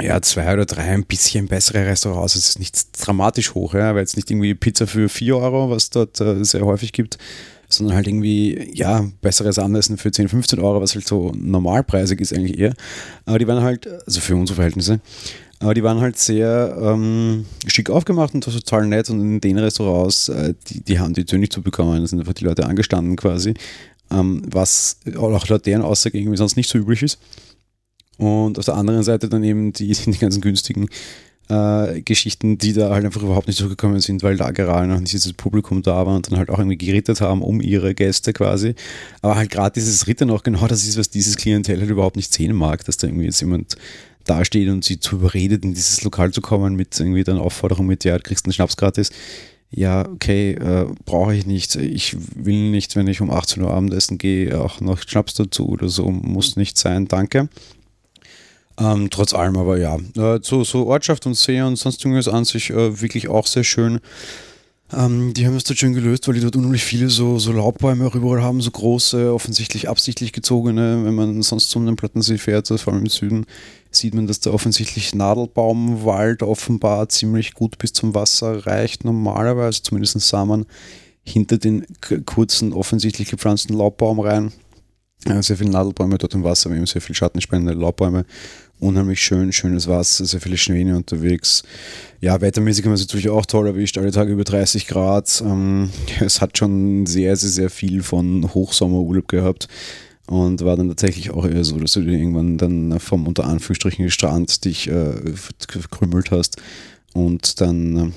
ja, 0.00 0.20
zwei 0.20 0.52
oder 0.52 0.66
drei 0.66 0.82
ein 0.82 1.04
bisschen 1.04 1.48
bessere 1.48 1.86
Restaurants. 1.86 2.34
Es 2.34 2.50
ist 2.50 2.58
nicht 2.58 2.76
dramatisch 3.00 3.54
hoch, 3.54 3.74
ja, 3.74 3.94
weil 3.94 4.02
jetzt 4.02 4.16
nicht 4.16 4.30
irgendwie 4.30 4.54
Pizza 4.54 4.86
für 4.86 5.08
4 5.08 5.36
Euro, 5.36 5.70
was 5.70 5.90
dort 5.90 6.20
äh, 6.20 6.44
sehr 6.44 6.66
häufig 6.66 6.92
gibt, 6.92 7.18
sondern 7.68 7.96
halt 7.96 8.06
irgendwie, 8.06 8.70
ja, 8.74 9.06
besseres 9.22 9.58
Abendessen 9.58 9.96
für 9.96 10.10
10, 10.10 10.28
15 10.28 10.60
Euro, 10.60 10.80
was 10.80 10.94
halt 10.94 11.06
so 11.06 11.32
normalpreisig 11.34 12.20
ist 12.20 12.34
eigentlich 12.34 12.58
eher. 12.58 12.74
Aber 13.24 13.38
die 13.38 13.46
waren 13.46 13.62
halt, 13.62 13.88
also 14.06 14.20
für 14.20 14.36
unsere 14.36 14.56
Verhältnisse, 14.56 15.00
aber 15.58 15.72
die 15.72 15.82
waren 15.82 16.00
halt 16.00 16.18
sehr 16.18 16.76
ähm, 16.78 17.46
schick 17.66 17.88
aufgemacht 17.88 18.34
und 18.34 18.44
total 18.44 18.86
nett 18.86 19.08
und 19.08 19.20
in 19.20 19.40
den 19.40 19.58
Restaurants, 19.58 20.28
äh, 20.28 20.52
die, 20.68 20.82
die 20.82 20.98
haben 20.98 21.14
die 21.14 21.24
Tür 21.24 21.38
nicht 21.38 21.52
zu 21.52 21.62
bekommen, 21.62 22.02
da 22.02 22.06
sind 22.06 22.20
einfach 22.20 22.34
die 22.34 22.44
Leute 22.44 22.66
angestanden 22.66 23.16
quasi 23.16 23.54
ähm, 24.10 24.42
was 24.46 24.98
auch 25.16 25.48
laut 25.48 25.66
deren 25.66 25.82
Aussage 25.82 26.18
irgendwie 26.18 26.36
sonst 26.36 26.56
nicht 26.56 26.68
so 26.68 26.78
üblich 26.78 27.02
ist. 27.02 27.18
Und 28.18 28.58
auf 28.58 28.64
der 28.64 28.74
anderen 28.76 29.02
Seite 29.02 29.28
dann 29.28 29.44
eben 29.44 29.72
die, 29.72 29.88
die 30.06 30.18
ganzen 30.18 30.40
günstigen 30.40 30.88
äh, 31.48 32.02
Geschichten, 32.02 32.58
die 32.58 32.72
da 32.72 32.90
halt 32.90 33.04
einfach 33.04 33.22
überhaupt 33.22 33.46
nicht 33.46 33.56
zurückgekommen 33.56 34.00
sind, 34.00 34.22
weil 34.22 34.36
da 34.36 34.50
gerade 34.50 34.88
noch 34.88 34.98
nicht 34.98 35.12
dieses 35.12 35.32
Publikum 35.32 35.82
da 35.82 36.06
war 36.06 36.16
und 36.16 36.30
dann 36.30 36.38
halt 36.38 36.50
auch 36.50 36.58
irgendwie 36.58 36.78
gerittert 36.78 37.20
haben 37.20 37.42
um 37.42 37.60
ihre 37.60 37.94
Gäste 37.94 38.32
quasi. 38.32 38.74
Aber 39.22 39.36
halt 39.36 39.50
gerade 39.50 39.74
dieses 39.74 40.06
Rittern 40.06 40.30
auch 40.30 40.42
genau 40.42 40.66
das 40.66 40.84
ist, 40.86 40.98
was 40.98 41.10
dieses 41.10 41.36
Klientel 41.36 41.80
halt 41.80 41.90
überhaupt 41.90 42.16
nicht 42.16 42.32
sehen 42.32 42.54
mag, 42.54 42.84
dass 42.84 42.96
da 42.96 43.06
irgendwie 43.06 43.26
jetzt 43.26 43.40
jemand 43.40 43.76
dasteht 44.24 44.68
und 44.68 44.84
sie 44.84 44.98
zu 44.98 45.16
überredet, 45.16 45.64
in 45.64 45.72
dieses 45.72 46.02
Lokal 46.02 46.32
zu 46.32 46.40
kommen 46.40 46.74
mit 46.74 46.98
irgendwie 46.98 47.22
dann 47.22 47.38
Aufforderung 47.38 47.86
mit, 47.86 48.02
ja, 48.02 48.16
du 48.16 48.22
kriegst 48.22 48.44
einen 48.44 48.52
Schnaps 48.52 48.76
gratis 48.76 49.10
ja, 49.70 50.08
okay, 50.08 50.52
äh, 50.52 50.86
brauche 51.04 51.34
ich 51.34 51.46
nicht. 51.46 51.74
Ich 51.76 52.16
will 52.34 52.70
nicht, 52.70 52.96
wenn 52.96 53.08
ich 53.08 53.20
um 53.20 53.30
18 53.30 53.62
Uhr 53.62 53.70
Abendessen 53.70 54.18
gehe, 54.18 54.58
auch 54.60 54.80
noch 54.80 55.00
Schnaps 55.00 55.34
dazu 55.34 55.68
oder 55.68 55.88
so. 55.88 56.10
Muss 56.10 56.56
nicht 56.56 56.78
sein, 56.78 57.08
danke. 57.08 57.48
Ähm, 58.78 59.08
trotz 59.10 59.34
allem 59.34 59.56
aber 59.56 59.78
ja. 59.78 59.96
Äh, 60.16 60.40
so, 60.42 60.64
so 60.64 60.86
Ortschaft 60.86 61.26
und 61.26 61.34
See 61.34 61.60
und 61.62 61.76
sonst 61.76 62.04
irgendwas 62.04 62.28
an 62.28 62.44
sich 62.44 62.70
äh, 62.70 63.00
wirklich 63.00 63.28
auch 63.28 63.46
sehr 63.46 63.64
schön. 63.64 64.00
Ähm, 64.92 65.34
die 65.34 65.46
haben 65.46 65.56
es 65.56 65.64
dort 65.64 65.78
schön 65.78 65.94
gelöst, 65.94 66.28
weil 66.28 66.34
die 66.34 66.40
dort 66.40 66.54
unheimlich 66.54 66.84
viele 66.84 67.08
so, 67.08 67.38
so 67.38 67.50
Laubbäume 67.50 68.06
auch 68.06 68.14
überall 68.14 68.42
haben, 68.42 68.60
so 68.60 68.70
große, 68.70 69.32
offensichtlich 69.32 69.88
absichtlich 69.88 70.32
gezogene. 70.32 71.04
Wenn 71.04 71.14
man 71.14 71.42
sonst 71.42 71.74
um 71.74 71.86
den 71.86 71.96
Plattensee 71.96 72.38
fährt, 72.38 72.68
vor 72.68 72.92
allem 72.92 73.02
im 73.02 73.08
Süden, 73.08 73.46
sieht 73.96 74.14
man, 74.14 74.26
dass 74.26 74.40
der 74.40 74.54
offensichtlich 74.54 75.14
Nadelbaumwald 75.14 76.42
offenbar 76.42 77.08
ziemlich 77.08 77.54
gut 77.54 77.78
bis 77.78 77.92
zum 77.92 78.14
Wasser 78.14 78.66
reicht, 78.66 79.04
normalerweise. 79.04 79.82
Zumindest 79.82 80.20
sah 80.20 80.44
man 80.44 80.66
hinter 81.22 81.58
den 81.58 81.86
kurzen, 82.24 82.72
offensichtlich 82.72 83.30
gepflanzten 83.30 83.76
Laubbaum 83.76 84.20
rein. 84.20 84.52
Sehr 85.40 85.56
viele 85.56 85.70
Nadelbäume 85.70 86.18
dort 86.18 86.34
im 86.34 86.44
Wasser, 86.44 86.70
haben 86.70 86.86
sehr 86.86 87.00
viele 87.00 87.16
schattenspendende 87.16 87.72
Laubbäume 87.72 88.26
unheimlich 88.78 89.20
schön, 89.20 89.52
schönes 89.52 89.88
Wasser, 89.88 90.24
sehr 90.24 90.40
viele 90.40 90.56
Schwäne 90.56 90.96
unterwegs. 90.96 91.62
Ja, 92.20 92.40
wettermäßig 92.40 92.84
haben 92.84 92.92
wir 92.92 92.96
es 92.96 93.02
natürlich 93.02 93.28
auch 93.28 93.46
toll 93.46 93.66
erwischt, 93.66 93.98
alle 93.98 94.10
Tage 94.10 94.32
über 94.32 94.44
30 94.44 94.86
Grad. 94.86 95.42
Ähm, 95.44 95.90
es 96.20 96.40
hat 96.40 96.58
schon 96.58 97.06
sehr, 97.06 97.36
sehr, 97.36 97.50
sehr 97.50 97.70
viel 97.70 98.02
von 98.02 98.52
Hochsommerurlaub 98.54 99.28
gehabt 99.28 99.68
und 100.26 100.64
war 100.64 100.76
dann 100.76 100.88
tatsächlich 100.88 101.30
auch 101.30 101.46
eher 101.46 101.64
so, 101.64 101.78
dass 101.78 101.92
du 101.92 102.00
irgendwann 102.00 102.58
dann 102.58 102.98
vom 102.98 103.26
unter 103.26 103.44
Anführungsstrichen 103.44 104.10
Strand 104.10 104.64
dich 104.64 104.88
äh, 104.88 105.12
verkrümmelt 105.68 106.30
hast 106.30 106.56
und 107.14 107.60
dann 107.60 107.96
äh, 107.96 108.10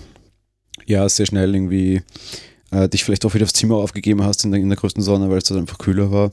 ja 0.85 1.07
sehr 1.07 1.27
schnell 1.27 1.53
irgendwie 1.53 2.01
äh, 2.71 2.89
dich 2.89 3.03
vielleicht 3.03 3.25
auch 3.25 3.33
wieder 3.33 3.43
aufs 3.43 3.53
Zimmer 3.53 3.75
aufgegeben 3.75 4.23
hast 4.23 4.43
in 4.43 4.51
der, 4.51 4.59
in 4.59 4.69
der 4.69 4.77
größten 4.77 5.03
Sonne, 5.03 5.29
weil 5.29 5.37
es 5.37 5.45
dort 5.45 5.59
einfach 5.59 5.77
kühler 5.77 6.11
war. 6.11 6.31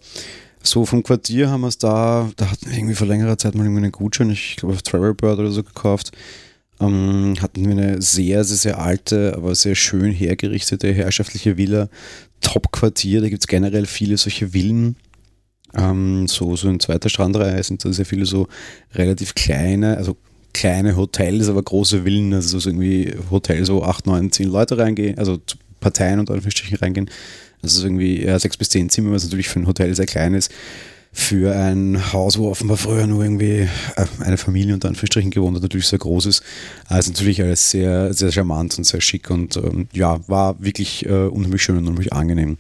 So 0.63 0.85
vom 0.85 1.03
Quartier 1.03 1.49
haben 1.49 1.61
wir 1.61 1.69
es 1.69 1.79
da, 1.79 2.29
da 2.37 2.51
hatten 2.51 2.67
wir 2.69 2.77
irgendwie 2.77 2.95
vor 2.95 3.07
längerer 3.07 3.39
Zeit 3.39 3.55
mal 3.55 3.65
irgendwie 3.65 3.83
einen 3.83 3.93
Gutschein, 3.93 4.31
ich 4.31 4.57
glaube 4.57 4.75
auf 4.75 4.83
Travelbird 4.83 5.39
oder 5.39 5.51
so 5.51 5.63
gekauft. 5.63 6.13
Ähm, 6.81 7.35
hatten 7.41 7.65
wir 7.65 7.73
eine 7.73 8.03
sehr, 8.03 8.45
sehr, 8.45 8.57
sehr 8.57 8.79
alte, 8.79 9.35
aber 9.35 9.55
sehr 9.55 9.75
schön 9.75 10.13
hergerichtete 10.13 10.93
herrschaftliche 10.93 11.57
Villa. 11.57 11.89
Top-Quartier, 12.41 13.23
da 13.23 13.29
gibt 13.29 13.43
es 13.43 13.47
generell 13.47 13.87
viele 13.87 14.19
solche 14.19 14.49
Villen. 14.53 14.97
Ähm, 15.77 16.27
so, 16.29 16.57
so 16.57 16.69
in 16.69 16.81
zweiter 16.81 17.09
Strandreihe 17.09 17.63
sind 17.63 17.85
da 17.85 17.93
sehr 17.93 18.07
viele 18.07 18.27
so 18.27 18.49
relativ 18.95 19.35
kleine, 19.35 19.97
also 19.97 20.17
kleine 20.55 20.97
Hotels, 20.97 21.49
aber 21.49 21.63
große 21.63 22.05
Villen, 22.05 22.33
also 22.33 22.59
so 22.59 22.71
irgendwie 22.71 23.15
Hotels, 23.31 23.71
wo 23.71 23.83
8, 23.83 24.07
9, 24.07 24.33
10 24.33 24.49
Leute 24.49 24.79
reingehen, 24.79 25.19
also 25.19 25.39
Parteien 25.81 26.19
und 26.19 26.31
Anführungsstrichen 26.31 26.79
reingehen. 26.79 27.11
Also 27.63 27.85
irgendwie 27.85 28.25
ja, 28.25 28.39
6 28.39 28.57
bis 28.57 28.71
10 28.71 28.91
Zimmer, 28.91 29.13
was 29.13 29.25
natürlich 29.25 29.49
für 29.49 29.61
ein 29.61 29.67
Hotel 29.67 29.95
sehr 29.95 30.07
klein 30.07 30.35
ist 30.35 30.51
für 31.17 31.57
ein 31.57 32.13
Haus, 32.13 32.37
wo 32.37 32.51
offenbar 32.51 32.77
früher 32.77 33.07
nur 33.07 33.25
irgendwie 33.25 33.67
äh, 33.97 34.07
eine 34.21 34.37
Familie 34.37 34.75
unter 34.75 34.89
Anführungsstrichen 34.89 35.31
gewohnt 35.31 35.57
hat, 35.57 35.63
natürlich 35.63 35.87
sehr 35.87 35.99
groß 35.99 36.27
ist. 36.27 36.43
Also 36.89 37.11
natürlich 37.11 37.41
alles 37.41 37.71
sehr, 37.71 38.13
sehr 38.13 38.31
charmant 38.31 38.77
und 38.77 38.85
sehr 38.85 39.01
schick 39.01 39.31
und 39.31 39.57
ähm, 39.57 39.89
ja, 39.95 40.21
war 40.29 40.63
wirklich 40.63 41.07
äh, 41.07 41.27
unheimlich 41.27 41.63
schön 41.63 41.79
und 41.79 41.85
unheimlich 41.85 42.13
angenehm. 42.13 42.59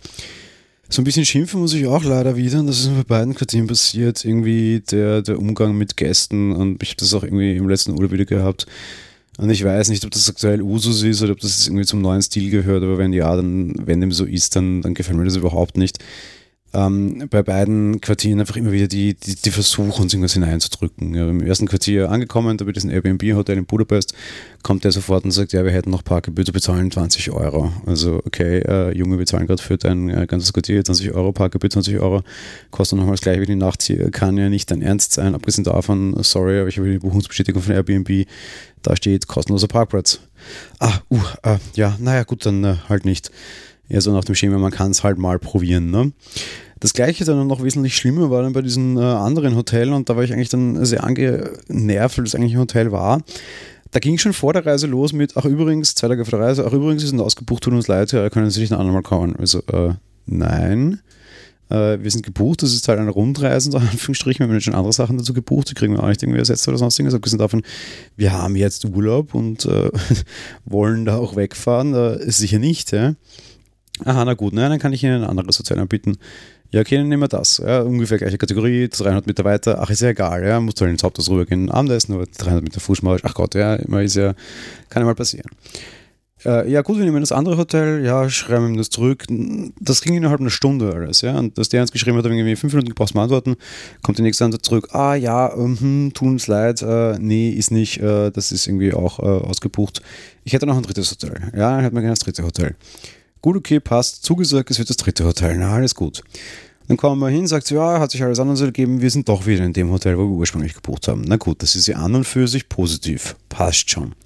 So 0.88 1.02
ein 1.02 1.05
bisschen 1.05 1.25
schimpfen 1.25 1.61
muss 1.61 1.75
ich 1.75 1.87
auch 1.87 2.05
leider 2.05 2.37
wieder, 2.37 2.61
und 2.61 2.69
das 2.69 2.81
ist 2.81 2.95
bei 2.95 3.02
beiden 3.02 3.35
Quartieren 3.35 3.66
passiert, 3.66 4.25
irgendwie 4.25 4.83
der, 4.90 5.21
der 5.23 5.38
Umgang 5.38 5.76
mit 5.76 5.97
Gästen 5.97 6.52
und 6.52 6.81
ich 6.83 6.90
habe 6.90 6.99
das 6.99 7.12
auch 7.12 7.25
irgendwie 7.25 7.57
im 7.57 7.69
letzten 7.69 7.93
Urlaub 7.93 8.12
wieder 8.12 8.25
gehabt. 8.25 8.66
Und 9.38 9.50
ich 9.50 9.64
weiß 9.64 9.90
nicht, 9.90 10.05
ob 10.05 10.12
das 10.12 10.31
aktuell 10.31 10.62
Usus 10.62 11.02
ist 11.02 11.23
oder 11.23 11.33
ob 11.33 11.40
das 11.40 11.66
irgendwie 11.66 11.85
zum 11.85 12.00
neuen 12.00 12.23
Stil 12.23 12.50
gehört, 12.50 12.83
aber 12.85 12.99
wenn 12.99 13.12
ja, 13.12 13.35
dann, 13.35 13.75
wenn 13.85 14.00
dem 14.00 14.12
so 14.12 14.25
ist, 14.25 14.55
dann, 14.55 14.81
dann 14.81 14.95
gefällt 14.95 15.19
mir 15.19 15.25
das 15.25 15.37
überhaupt 15.37 15.76
nicht 15.76 15.99
ähm, 16.75 17.29
bei 17.31 17.43
beiden 17.43 18.01
Quartieren 18.01 18.41
einfach 18.41 18.57
immer 18.57 18.73
wieder 18.73 18.89
die, 18.89 19.15
die, 19.15 19.37
die 19.37 19.51
Versuche, 19.51 20.03
uns 20.03 20.13
irgendwas 20.13 20.35
hineinzudrücken. 20.35 21.15
Ja, 21.15 21.29
Im 21.29 21.41
ersten 21.41 21.67
Quartier 21.67 22.11
angekommen, 22.11 22.57
da 22.59 22.65
bei 22.65 22.73
diesem 22.73 22.91
Airbnb-Hotel 22.91 23.57
in 23.57 23.67
Budapest, 23.67 24.15
kommt 24.63 24.85
der 24.85 24.93
sofort 24.93 25.25
und 25.25 25.31
sagt, 25.31 25.53
ja, 25.53 25.65
wir 25.65 25.71
hätten 25.71 25.91
noch 25.91 26.05
Parkgebühr 26.05 26.45
bezahlen 26.45 26.91
20 26.91 27.31
Euro. 27.31 27.73
Also, 27.87 28.21
okay, 28.27 28.59
äh, 28.59 28.97
Junge, 28.97 29.19
wir 29.19 29.27
zahlen 29.27 29.47
gerade 29.47 29.63
für 29.63 29.79
dein 29.79 30.09
äh, 30.09 30.27
ganzes 30.27 30.53
Quartier 30.53 30.85
20 30.85 31.13
Euro, 31.13 31.33
Parkgebühr 31.33 31.71
20 31.71 31.99
Euro, 32.01 32.23
kostet 32.71 32.99
nochmal 32.99 33.15
das 33.15 33.23
gleiche 33.23 33.41
wie 33.41 33.47
die 33.47 33.57
Nacht 33.57 33.83
hier, 33.83 34.11
kann 34.11 34.37
ja 34.37 34.49
nicht 34.49 34.71
dein 34.71 34.83
Ernst 34.83 35.13
sein. 35.13 35.35
Abgesehen 35.35 35.65
davon, 35.65 36.17
sorry, 36.23 36.59
aber 36.61 36.69
ich 36.69 36.79
habe 36.79 36.91
die 36.91 36.99
Buchungsbestätigung 36.99 37.63
von 37.63 37.75
Airbnb, 37.75 38.27
da 38.83 38.97
steht 38.97 39.27
kostenloser 39.27 39.69
Parkplatz. 39.69 40.21
Ah, 40.79 40.99
uh, 41.11 41.21
äh, 41.43 41.59
ja, 41.75 41.97
naja, 41.99 42.25
gut, 42.25 42.45
dann 42.45 42.65
äh, 42.65 42.77
halt 42.89 43.05
nicht. 43.05 43.31
Ja, 43.88 44.00
so 44.00 44.12
nach 44.12 44.25
dem 44.25 44.35
Schema, 44.35 44.59
man 44.59 44.73
kann 44.73 44.90
es 44.90 45.05
halt 45.05 45.19
mal 45.19 45.38
probieren. 45.38 45.90
Ne? 45.90 46.12
Das 46.81 46.93
gleiche 46.93 47.25
dann 47.25 47.47
noch 47.47 47.62
wesentlich 47.62 47.97
schlimmer 47.97 48.31
war 48.31 48.43
dann 48.43 48.52
bei 48.52 48.62
diesem 48.62 48.97
äh, 48.97 49.00
anderen 49.00 49.57
Hotel 49.57 49.93
und 49.93 50.09
da 50.09 50.16
war 50.16 50.25
ich 50.25 50.33
eigentlich 50.33 50.49
dann 50.49 50.85
sehr 50.85 51.05
angenervt, 51.05 52.19
weil 52.19 52.25
das 52.25 52.35
eigentlich 52.35 52.55
ein 52.55 52.61
Hotel 52.61 52.93
war. 52.93 53.23
Da 53.93 54.00
ging 54.00 54.19
schon 54.19 54.33
vor 54.33 54.52
der 54.52 54.66
Reise 54.66 54.87
los 54.87 55.12
mit, 55.12 55.37
ach 55.37 55.45
übrigens, 55.45 55.95
zwei 55.95 56.09
Tage 56.09 56.25
vor 56.25 56.38
der 56.38 56.49
Reise, 56.49 56.66
ach 56.66 56.73
übrigens, 56.73 57.02
ist 57.02 57.12
ein 57.12 57.21
ausgebucht, 57.21 57.62
tut 57.62 57.73
uns 57.73 57.88
leid, 57.88 58.12
ja, 58.12 58.28
können 58.28 58.50
Sie 58.50 58.61
sich 58.61 58.71
ein 58.71 58.78
andermal 58.78 59.02
kommen. 59.02 59.37
Also, 59.37 59.61
äh, 59.73 59.95
nein. 60.26 61.00
Äh, 61.69 61.99
wir 62.00 62.11
sind 62.11 62.25
gebucht, 62.25 62.62
das 62.62 62.75
ist 62.75 62.87
halt 62.88 62.99
eine 62.99 63.11
Rundreise, 63.11 63.71
unter 63.71 63.81
Anführungsstrichen, 63.81 64.47
wir 64.47 64.52
haben 64.52 64.61
schon 64.61 64.75
andere 64.75 64.93
Sachen 64.93 65.19
dazu 65.19 65.33
gebucht, 65.33 65.71
die 65.71 65.75
kriegen 65.75 65.95
wir 65.95 66.02
auch 66.02 66.09
nicht 66.09 66.23
irgendwie 66.23 66.38
ersetzt 66.38 66.69
oder 66.69 66.78
sonst 66.78 66.99
irgendwas. 66.99 67.16
Abgesehen 67.16 67.38
davon, 67.38 67.62
wir 68.16 68.33
haben 68.33 68.55
jetzt 68.55 68.85
Urlaub 68.85 69.35
und 69.35 69.64
äh, 69.64 69.90
wollen 70.64 71.05
da 71.05 71.16
auch 71.16 71.37
wegfahren, 71.37 71.95
äh, 71.95 72.31
sicher 72.31 72.59
nicht, 72.59 72.93
ja. 72.93 73.14
Aha, 74.05 74.25
na 74.25 74.35
gut, 74.35 74.53
ne, 74.53 74.69
dann 74.69 74.79
kann 74.79 74.93
ich 74.93 75.03
Ihnen 75.03 75.23
ein 75.23 75.38
anderes 75.38 75.59
Hotel 75.59 75.79
anbieten. 75.79 76.19
Ja, 76.71 76.81
okay, 76.81 76.97
dann 76.97 77.09
nehmen 77.09 77.23
wir 77.23 77.29
das. 77.29 77.59
Ja, 77.59 77.81
ungefähr 77.81 78.19
gleiche 78.19 78.38
Kategorie, 78.38 78.88
300 78.88 79.26
Meter 79.26 79.45
weiter. 79.45 79.79
Ach, 79.81 79.88
ist 79.88 80.03
ja 80.03 80.09
egal, 80.09 80.45
ja, 80.45 80.61
musst 80.61 80.81
du 80.81 80.85
halt 80.85 80.93
ins 80.93 81.03
Haupthaus 81.03 81.31
rübergehen, 81.31 81.71
Abendessen, 81.71 82.15
aber 82.15 82.26
300 82.26 82.65
Meter 82.65 82.81
Fußmarsch. 82.81 83.23
Ach 83.25 83.35
Gott, 83.35 83.55
ja, 83.55 83.76
immer 83.76 84.03
ist 84.03 84.17
ja, 84.17 84.35
kann 84.91 85.03
ja 85.03 85.07
mal 85.07 85.15
passieren. 85.15 85.49
Äh, 86.45 86.71
ja, 86.71 86.83
gut, 86.83 86.99
wir 86.99 87.05
nehmen 87.05 87.21
das 87.21 87.33
andere 87.33 87.57
Hotel, 87.57 88.05
ja, 88.05 88.29
schreiben 88.29 88.69
ihm 88.69 88.76
das 88.76 88.91
zurück. 88.91 89.25
Das 89.81 90.03
ging 90.03 90.15
innerhalb 90.15 90.41
einer 90.41 90.50
Stunde 90.50 90.93
alles, 90.93 91.23
ja. 91.23 91.38
Und 91.38 91.57
dass 91.57 91.71
der 91.71 91.81
uns 91.81 91.93
geschrieben 91.93 92.19
hat, 92.19 92.26
irgendwie 92.26 92.57
fünf 92.57 92.75
Minuten 92.75 92.91
gebraucht 92.91 93.12
zum 93.12 93.21
Antworten, 93.21 93.57
kommt 94.03 94.19
der 94.19 94.25
nächste 94.25 94.45
Antwort 94.45 94.65
zurück. 94.65 94.88
Ah, 94.93 95.15
ja, 95.15 95.55
ähm, 95.57 96.11
tut 96.12 96.29
uns 96.29 96.47
leid, 96.47 96.83
äh, 96.83 97.19
nee, 97.19 97.50
ist 97.50 97.71
nicht, 97.71 97.99
äh, 97.99 98.31
das 98.31 98.53
ist 98.53 98.67
irgendwie 98.67 98.93
auch 98.93 99.19
äh, 99.19 99.23
ausgebucht. 99.23 100.03
Ich 100.45 100.53
hätte 100.53 100.67
noch 100.67 100.76
ein 100.76 100.83
drittes 100.83 101.11
Hotel. 101.11 101.50
Ja, 101.55 101.75
dann 101.75 101.81
hätten 101.81 101.97
wir 101.97 102.03
gerne 102.03 102.12
das 102.12 102.21
dritte 102.21 102.45
Hotel. 102.45 102.76
Gut, 103.47 103.59
okay, 103.59 103.79
passt, 103.79 104.25
zugesagt, 104.25 104.73
es 104.73 104.81
wird 104.81 104.91
das 104.91 104.97
dritte 104.97 105.25
Hotel, 105.25 105.57
na, 105.57 105.73
alles 105.73 105.95
gut. 105.95 106.25
Dann 106.88 106.97
kommen 106.97 107.21
wir 107.21 107.29
hin, 107.29 107.47
sagt 107.47 107.69
sie, 107.69 107.76
ja, 107.76 108.00
hat 108.00 108.11
sich 108.11 108.21
alles 108.25 108.41
anders 108.41 108.61
ergeben, 108.61 109.00
wir 109.00 109.09
sind 109.09 109.29
doch 109.29 109.47
wieder 109.47 109.65
in 109.65 109.73
dem 109.73 109.93
Hotel, 109.93 110.19
wo 110.19 110.23
wir 110.23 110.35
ursprünglich 110.35 110.75
gebucht 110.75 111.07
haben. 111.07 111.23
Na 111.25 111.37
gut, 111.37 111.62
das 111.62 111.76
ist 111.76 111.87
ja 111.87 111.99
an 111.99 112.17
und 112.17 112.25
für 112.25 112.49
sich 112.49 112.69
positiv. 112.69 113.37
Passt 113.49 113.88
schon. 113.88 114.17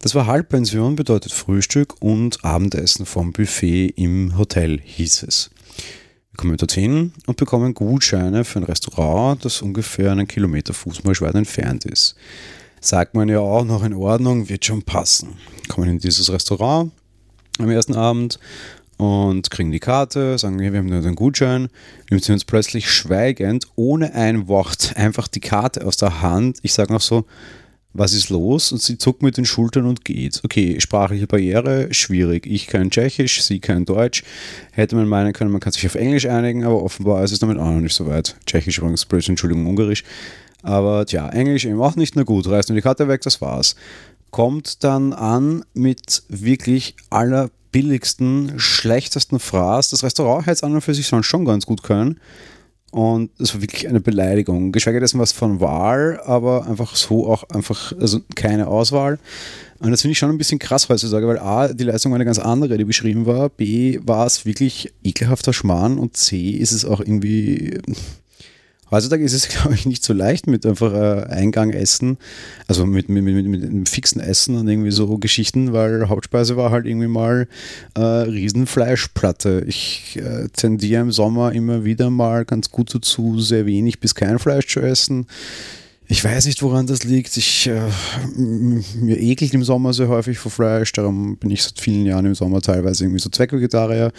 Das 0.00 0.14
war 0.14 0.26
Halbpension, 0.26 0.94
bedeutet 0.94 1.32
Frühstück 1.32 1.94
und 2.02 2.44
Abendessen 2.44 3.06
vom 3.06 3.32
Buffet 3.32 3.94
im 3.96 4.36
Hotel, 4.36 4.78
hieß 4.78 5.22
es. 5.22 5.48
Wir 6.30 6.36
kommen 6.36 6.58
dorthin 6.58 7.14
und 7.24 7.38
bekommen 7.38 7.72
Gutscheine 7.72 8.44
für 8.44 8.58
ein 8.58 8.64
Restaurant, 8.64 9.42
das 9.42 9.62
ungefähr 9.62 10.12
einen 10.12 10.28
Kilometer 10.28 10.74
Fußmarsch 10.74 11.22
weit 11.22 11.34
entfernt 11.34 11.86
ist. 11.86 12.14
Sagt 12.82 13.14
man 13.14 13.30
ja 13.30 13.38
auch 13.38 13.64
noch 13.64 13.82
in 13.84 13.94
Ordnung, 13.94 14.50
wird 14.50 14.66
schon 14.66 14.82
passen. 14.82 15.38
Kommen 15.68 15.88
in 15.88 15.98
dieses 15.98 16.30
Restaurant 16.30 16.92
am 17.58 17.70
ersten 17.70 17.94
Abend 17.94 18.38
und 18.96 19.50
kriegen 19.50 19.72
die 19.72 19.80
Karte, 19.80 20.38
sagen, 20.38 20.58
wir 20.58 20.72
haben 20.72 20.86
nur 20.86 21.00
den 21.00 21.14
Gutschein, 21.14 21.68
nehmen 22.10 22.22
sie 22.22 22.32
uns 22.32 22.44
plötzlich 22.44 22.90
schweigend, 22.90 23.66
ohne 23.76 24.14
ein 24.14 24.48
Wort, 24.48 24.92
einfach 24.96 25.28
die 25.28 25.40
Karte 25.40 25.86
aus 25.86 25.96
der 25.96 26.22
Hand. 26.22 26.58
Ich 26.62 26.72
sage 26.72 26.92
noch 26.92 27.00
so, 27.00 27.24
was 27.96 28.12
ist 28.12 28.28
los? 28.28 28.72
Und 28.72 28.82
sie 28.82 28.98
zuckt 28.98 29.22
mit 29.22 29.36
den 29.36 29.44
Schultern 29.44 29.86
und 29.86 30.04
geht. 30.04 30.40
Okay, 30.44 30.80
sprachliche 30.80 31.28
Barriere, 31.28 31.94
schwierig. 31.94 32.44
Ich 32.44 32.66
kann 32.66 32.90
Tschechisch, 32.90 33.40
sie 33.42 33.60
kann 33.60 33.84
Deutsch. 33.84 34.24
Hätte 34.72 34.96
man 34.96 35.06
meinen 35.06 35.32
können, 35.32 35.52
man 35.52 35.60
kann 35.60 35.72
sich 35.72 35.86
auf 35.86 35.94
Englisch 35.94 36.26
einigen, 36.26 36.64
aber 36.64 36.82
offenbar 36.82 37.22
ist 37.22 37.30
es 37.30 37.38
damit 37.38 37.56
auch 37.58 37.70
noch 37.70 37.80
nicht 37.80 37.94
so 37.94 38.06
weit. 38.06 38.36
Tschechisch 38.46 38.78
übrigens, 38.78 39.04
blöd, 39.04 39.28
Entschuldigung, 39.28 39.66
Ungarisch. 39.66 40.02
Aber 40.62 41.06
tja, 41.06 41.28
Englisch 41.28 41.66
eben 41.66 41.80
auch 41.80 41.94
nicht, 41.94 42.16
na 42.16 42.24
gut, 42.24 42.48
reißt 42.48 42.68
nur 42.68 42.76
die 42.76 42.82
Karte 42.82 43.06
weg, 43.06 43.20
das 43.20 43.40
war's. 43.40 43.76
Kommt 44.34 44.82
dann 44.82 45.12
an 45.12 45.64
mit 45.74 46.24
wirklich 46.26 46.96
aller 47.08 47.50
billigsten, 47.70 48.54
schlechtesten 48.56 49.38
Fraß. 49.38 49.90
Das 49.90 50.02
Restaurant 50.02 50.46
hätte 50.46 50.54
es 50.54 50.64
an 50.64 50.74
und 50.74 50.80
für 50.80 50.92
sich 50.92 51.06
schon 51.06 51.44
ganz 51.44 51.66
gut 51.66 51.84
können. 51.84 52.18
Und 52.90 53.30
es 53.38 53.54
war 53.54 53.62
wirklich 53.62 53.86
eine 53.86 54.00
Beleidigung. 54.00 54.72
Geschweige 54.72 54.98
dessen 54.98 55.20
was 55.20 55.30
von 55.30 55.60
Wahl, 55.60 56.20
aber 56.24 56.66
einfach 56.66 56.96
so 56.96 57.28
auch 57.28 57.44
einfach, 57.50 57.92
also 58.00 58.22
keine 58.34 58.66
Auswahl. 58.66 59.20
Und 59.78 59.92
das 59.92 60.02
finde 60.02 60.14
ich 60.14 60.18
schon 60.18 60.30
ein 60.30 60.38
bisschen 60.38 60.58
krass 60.58 60.88
heutzutage, 60.88 61.28
weil 61.28 61.38
A, 61.38 61.72
die 61.72 61.84
Leistung 61.84 62.10
war 62.10 62.16
eine 62.16 62.24
ganz 62.24 62.40
andere, 62.40 62.76
die 62.76 62.84
beschrieben 62.84 63.26
war. 63.26 63.50
B, 63.50 64.00
war 64.02 64.26
es 64.26 64.44
wirklich 64.44 64.92
ekelhafter 65.04 65.52
Schmarrn 65.52 65.96
und 65.96 66.16
C, 66.16 66.50
ist 66.50 66.72
es 66.72 66.84
auch 66.84 66.98
irgendwie 66.98 67.78
Heutzutage 68.90 69.24
ist 69.24 69.32
es, 69.32 69.48
glaube 69.48 69.74
ich, 69.74 69.86
nicht 69.86 70.04
so 70.04 70.12
leicht 70.12 70.46
mit 70.46 70.66
einfach 70.66 70.92
äh, 70.92 71.24
Eingang 71.30 71.70
essen, 71.70 72.18
also 72.66 72.86
mit, 72.86 73.08
mit, 73.08 73.24
mit, 73.24 73.46
mit, 73.46 73.62
einem 73.62 73.86
fixen 73.86 74.20
Essen 74.20 74.56
und 74.56 74.68
irgendwie 74.68 74.90
so 74.90 75.18
Geschichten, 75.18 75.72
weil 75.72 76.08
Hauptspeise 76.08 76.56
war 76.56 76.70
halt 76.70 76.86
irgendwie 76.86 77.08
mal 77.08 77.48
äh, 77.94 78.00
Riesenfleischplatte. 78.00 79.64
Ich 79.66 80.16
äh, 80.16 80.48
tendiere 80.48 81.02
im 81.02 81.12
Sommer 81.12 81.52
immer 81.52 81.84
wieder 81.84 82.10
mal 82.10 82.44
ganz 82.44 82.70
gut 82.70 82.94
dazu, 82.94 83.40
sehr 83.40 83.66
wenig 83.66 84.00
bis 84.00 84.14
kein 84.14 84.38
Fleisch 84.38 84.68
zu 84.68 84.80
essen. 84.80 85.26
Ich 86.06 86.22
weiß 86.22 86.44
nicht, 86.44 86.62
woran 86.62 86.86
das 86.86 87.04
liegt. 87.04 87.34
Ich, 87.38 87.66
äh, 87.66 87.80
mir 88.36 89.18
ekelt 89.18 89.54
im 89.54 89.64
Sommer 89.64 89.94
sehr 89.94 90.08
häufig 90.08 90.38
vor 90.38 90.52
Fleisch. 90.52 90.92
Darum 90.92 91.38
bin 91.38 91.50
ich 91.50 91.62
seit 91.62 91.80
vielen 91.80 92.04
Jahren 92.04 92.26
im 92.26 92.34
Sommer 92.34 92.60
teilweise 92.60 93.04
irgendwie 93.04 93.20
so 93.20 93.30
Zweckvegetarier. 93.30 94.12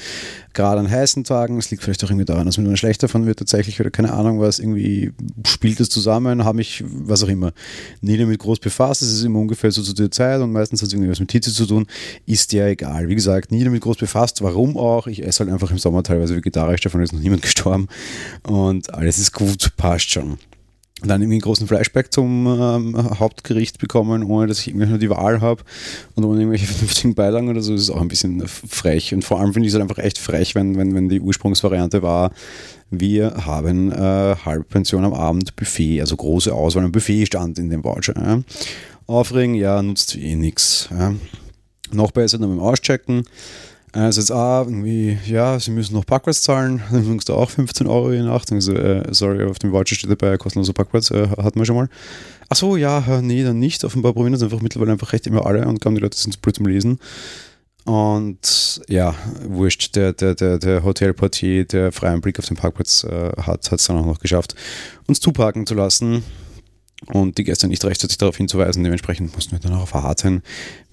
Gerade 0.54 0.80
an 0.80 0.90
heißen 0.90 1.24
Tagen. 1.26 1.60
Es 1.60 1.70
liegt 1.70 1.84
vielleicht 1.84 2.04
auch 2.04 2.10
irgendwie 2.10 2.26
daran, 2.26 2.48
dass 2.48 2.58
mir 2.58 2.64
dann 2.64 2.76
schlechter 2.76 3.08
von 3.08 3.28
wird 3.28 3.38
tatsächlich 3.38 3.80
oder 3.80 3.92
keine 3.92 4.14
Ahnung 4.14 4.40
was. 4.40 4.58
Irgendwie 4.58 5.12
spielt 5.46 5.80
es 5.80 5.90
zusammen, 5.90 6.44
habe 6.44 6.62
ich, 6.62 6.84
was 6.88 7.24
auch 7.24 7.28
immer, 7.28 7.54
nie 8.02 8.18
damit 8.18 8.40
groß 8.40 8.58
befasst. 8.58 9.04
Es 9.04 9.14
ist 9.14 9.24
immer 9.24 9.40
ungefähr 9.40 9.70
so 9.70 9.84
zu 9.84 9.94
der 9.94 10.10
Zeit 10.10 10.42
und 10.42 10.52
meistens 10.52 10.82
hat 10.82 10.88
es 10.88 10.94
irgendwie 10.94 11.12
was 11.12 11.20
mit 11.20 11.32
Hitze 11.32 11.54
zu 11.54 11.68
tun. 11.68 11.86
Ist 12.26 12.52
ja 12.54 12.66
egal. 12.66 13.10
Wie 13.10 13.16
gesagt, 13.16 13.52
nie 13.52 13.64
damit 13.64 13.82
groß 13.82 13.98
befasst. 13.98 14.42
Warum 14.42 14.76
auch? 14.76 15.06
Ich 15.06 15.24
esse 15.24 15.42
halt 15.44 15.54
einfach 15.54 15.70
im 15.70 15.78
Sommer 15.78 16.02
teilweise 16.02 16.36
vegetarisch. 16.36 16.82
Davon 16.82 17.04
ist 17.04 17.14
noch 17.14 17.20
niemand 17.20 17.42
gestorben. 17.44 17.90
Und 18.42 18.92
alles 18.92 19.20
ist 19.20 19.34
gut, 19.34 19.72
passt 19.78 20.10
schon 20.10 20.40
dann 21.02 21.22
irgendwie 21.22 21.36
einen 21.36 21.42
großen 21.42 21.68
Flashback 21.68 22.14
zum 22.14 22.48
ähm, 22.48 23.20
Hauptgericht 23.20 23.80
bekommen, 23.80 24.24
ohne 24.24 24.48
dass 24.48 24.60
ich 24.60 24.70
irgendwie 24.70 24.88
nur 24.88 24.98
die 24.98 25.10
Wahl 25.10 25.42
habe 25.42 25.64
und 26.16 26.24
ohne 26.24 26.40
irgendwelche 26.40 26.68
vernünftigen 26.74 27.16
Beilagen 27.16 27.50
oder 27.50 27.62
so, 27.62 27.74
das 27.74 27.84
ist 27.84 27.90
auch 27.90 28.02
ein 28.02 28.08
bisschen 28.08 28.48
frech. 28.48 29.14
Und 29.14 29.24
vor 29.24 29.40
allem 29.40 29.54
finde 29.54 29.68
ich 29.68 29.74
es 29.74 29.80
halt 29.80 29.90
einfach 29.90 30.02
echt 30.02 30.18
frech, 30.18 30.56
wenn, 30.56 30.78
wenn, 30.78 30.96
wenn 30.96 31.10
die 31.10 31.20
Ursprungsvariante 31.20 32.02
war, 32.02 32.32
wir 32.92 33.46
haben 33.46 33.92
äh, 33.92 34.36
Halbpension 34.46 35.04
am 35.04 35.14
Abend 35.14 35.56
Buffet, 35.56 36.02
also 36.02 36.16
große 36.16 36.54
Auswahl, 36.54 36.86
ein 36.86 36.92
Buffet 36.92 37.26
stand 37.26 37.60
in 37.60 37.70
dem 37.70 37.84
Voucher. 37.84 38.14
Ja. 38.16 38.42
Aufregen, 39.08 39.56
ja, 39.56 39.82
nutzt 39.82 40.16
eh 40.16 40.36
nichts. 40.36 40.88
Ja. 40.92 41.14
Noch 41.92 42.12
besser 42.12 42.38
dann 42.38 42.50
beim 42.50 42.60
Auschecken 42.60 43.26
einerseits, 43.96 44.30
ah, 44.30 44.64
irgendwie, 44.66 45.18
ja, 45.26 45.60
sie 45.60 45.72
müssen 45.72 45.96
noch 45.96 46.06
Parkplatz 46.06 46.42
zahlen, 46.42 46.82
dann 46.92 47.04
sagst 47.06 47.30
du 47.30 47.34
auch 47.34 47.50
15 47.50 47.88
Euro 47.88 48.12
je 48.12 48.22
Nacht. 48.22 48.52
Also, 48.52 48.74
äh, 48.74 49.04
sorry, 49.12 49.44
auf 49.46 49.60
dem 49.60 49.72
Voucher 49.72 49.96
steht 49.96 50.12
dabei, 50.12 50.38
kostenloser 50.38 50.74
Parkplatz, 50.74 51.12
äh, 51.12 51.28
hatten 51.30 51.60
wir 51.60 51.66
schon 51.66 51.78
mal. 51.78 51.90
Ach 52.50 52.56
so, 52.56 52.76
ja, 52.76 53.22
nee, 53.22 53.44
dann 53.44 53.60
nicht. 53.60 53.84
Offenbar 53.84 54.14
probieren 54.14 54.34
das 54.34 54.44
einfach 54.44 54.62
mittlerweile 54.62 54.92
einfach 54.92 55.14
recht 55.14 55.26
immer 55.26 55.46
alle 55.46 55.66
und 55.66 55.82
glauben, 55.82 55.96
die 55.96 56.02
Leute 56.02 56.18
sind 56.18 56.34
zu 56.34 56.40
blöd 56.40 56.56
zum 56.56 56.68
Lesen. 56.68 57.00
Und 57.86 58.82
ja, 58.88 59.14
wurscht, 59.48 59.96
der, 59.96 60.14
der, 60.14 60.36
der, 60.36 60.58
der 60.58 60.84
Hotelportier, 60.84 61.66
der 61.66 61.92
freien 61.92 62.20
Blick 62.20 62.40
auf 62.40 62.46
den 62.46 62.58
Parkplatz 62.58 63.04
äh, 63.04 63.32
hat, 63.38 63.72
hat 63.72 63.80
es 63.80 63.86
dann 63.88 63.98
auch 63.98 64.06
noch 64.06 64.20
geschafft, 64.20 64.56
uns 65.08 65.20
zuparken 65.20 65.66
zu 65.68 65.76
lassen 65.76 66.24
und 67.14 67.38
die 67.38 67.44
Gäste 67.44 67.68
nicht 67.68 67.84
rechtzeitig 67.86 68.18
darauf 68.18 68.38
hinzuweisen. 68.38 68.84
Dementsprechend 68.84 69.34
mussten 69.36 69.54
wir 69.54 69.60
dann 69.60 69.74
auch 69.74 69.94
warten, 69.94 70.44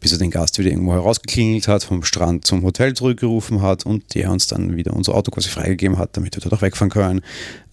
bis 0.00 0.12
er 0.12 0.18
den 0.18 0.30
Gast 0.30 0.58
wieder 0.58 0.70
irgendwo 0.70 0.92
herausgeklingelt 0.92 1.68
hat, 1.68 1.84
vom 1.84 2.02
Strand 2.04 2.46
zum 2.46 2.62
Hotel 2.62 2.94
zurückgerufen 2.94 3.62
hat 3.62 3.86
und 3.86 4.14
der 4.14 4.30
uns 4.30 4.46
dann 4.46 4.76
wieder 4.76 4.94
unser 4.94 5.14
Auto 5.14 5.30
quasi 5.30 5.48
freigegeben 5.48 5.98
hat, 5.98 6.16
damit 6.16 6.36
wir 6.36 6.42
dort 6.42 6.54
auch 6.54 6.62
wegfahren 6.62 6.90
können. 6.90 7.22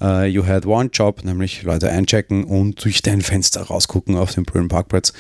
Uh, 0.02 0.24
you 0.24 0.46
had 0.46 0.66
one 0.66 0.90
job, 0.92 1.24
nämlich 1.24 1.64
Leute 1.64 1.90
einchecken 1.90 2.44
und 2.44 2.84
durch 2.84 3.02
dein 3.02 3.22
Fenster 3.22 3.62
rausgucken 3.62 4.16
auf 4.16 4.34
den 4.34 4.44
blöden 4.44 4.70
Parkplatz, 4.70 5.14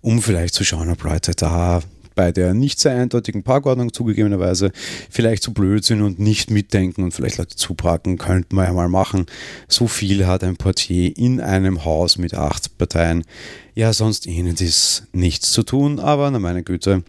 um 0.00 0.20
vielleicht 0.20 0.54
zu 0.54 0.64
schauen, 0.64 0.90
ob 0.90 1.02
Leute 1.04 1.34
da 1.34 1.82
bei 2.14 2.32
der 2.32 2.54
nicht 2.54 2.80
sehr 2.80 2.92
eindeutigen 2.96 3.42
Parkordnung 3.42 3.92
zugegebenerweise 3.92 4.70
vielleicht 5.10 5.42
zu 5.42 5.52
blöd 5.52 5.84
sind 5.84 6.02
und 6.02 6.18
nicht 6.18 6.50
mitdenken 6.50 7.02
und 7.02 7.12
vielleicht 7.12 7.38
Leute 7.38 7.56
zuparken, 7.56 8.18
könnte 8.18 8.54
man 8.54 8.66
ja 8.66 8.72
mal 8.72 8.88
machen. 8.88 9.26
So 9.68 9.88
viel 9.88 10.26
hat 10.26 10.44
ein 10.44 10.56
Portier 10.56 11.16
in 11.16 11.40
einem 11.40 11.84
Haus 11.84 12.18
mit 12.18 12.34
acht 12.34 12.78
Parteien. 12.78 13.24
Ja, 13.74 13.92
sonst 13.92 14.26
ihnen 14.26 14.54
ist 14.56 15.08
nichts 15.12 15.52
zu 15.52 15.62
tun, 15.64 15.98
aber 15.98 16.30
na 16.30 16.38
meine 16.38 16.62
Güte, 16.62 17.02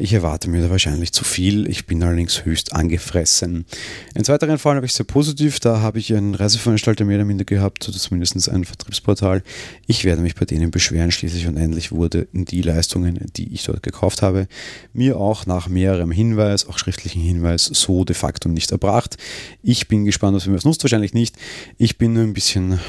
ich 0.00 0.14
erwarte 0.14 0.48
mir 0.48 0.62
da 0.62 0.70
wahrscheinlich 0.70 1.12
zu 1.12 1.24
viel. 1.24 1.68
Ich 1.68 1.84
bin 1.84 2.02
allerdings 2.02 2.44
höchst 2.44 2.72
angefressen. 2.72 3.66
In 4.14 4.24
zweiteren 4.24 4.58
Fall 4.58 4.76
habe 4.76 4.86
ich 4.86 4.94
sehr 4.94 5.04
positiv. 5.04 5.60
Da 5.60 5.80
habe 5.80 5.98
ich 5.98 6.14
einen 6.14 6.34
Reiseveranstalter 6.34 7.04
mehr 7.04 7.16
oder 7.16 7.26
minder 7.26 7.44
gehabt, 7.44 7.86
oder 7.88 7.98
zumindest 7.98 8.48
ein 8.48 8.64
Vertriebsportal. 8.64 9.42
Ich 9.86 10.04
werde 10.04 10.22
mich 10.22 10.36
bei 10.36 10.46
denen 10.46 10.70
beschweren. 10.70 11.10
Schließlich 11.10 11.46
und 11.46 11.58
endlich 11.58 11.92
wurde 11.92 12.28
die 12.32 12.62
Leistungen, 12.62 13.20
die 13.36 13.52
ich 13.52 13.64
dort 13.64 13.82
gekauft 13.82 14.22
habe, 14.22 14.48
mir 14.94 15.18
auch 15.18 15.44
nach 15.44 15.68
mehrerem 15.68 16.10
Hinweis, 16.10 16.66
auch 16.66 16.78
schriftlichen 16.78 17.20
Hinweis, 17.20 17.64
so 17.64 18.04
de 18.04 18.16
facto 18.16 18.48
nicht 18.48 18.72
erbracht. 18.72 19.18
Ich 19.62 19.86
bin 19.88 20.06
gespannt, 20.06 20.34
was 20.34 20.46
mir 20.46 20.54
das 20.54 20.64
nutzt. 20.64 20.82
Wahrscheinlich 20.82 21.12
nicht. 21.12 21.36
Ich 21.76 21.98
bin 21.98 22.14
nur 22.14 22.22
ein 22.22 22.32
bisschen 22.32 22.80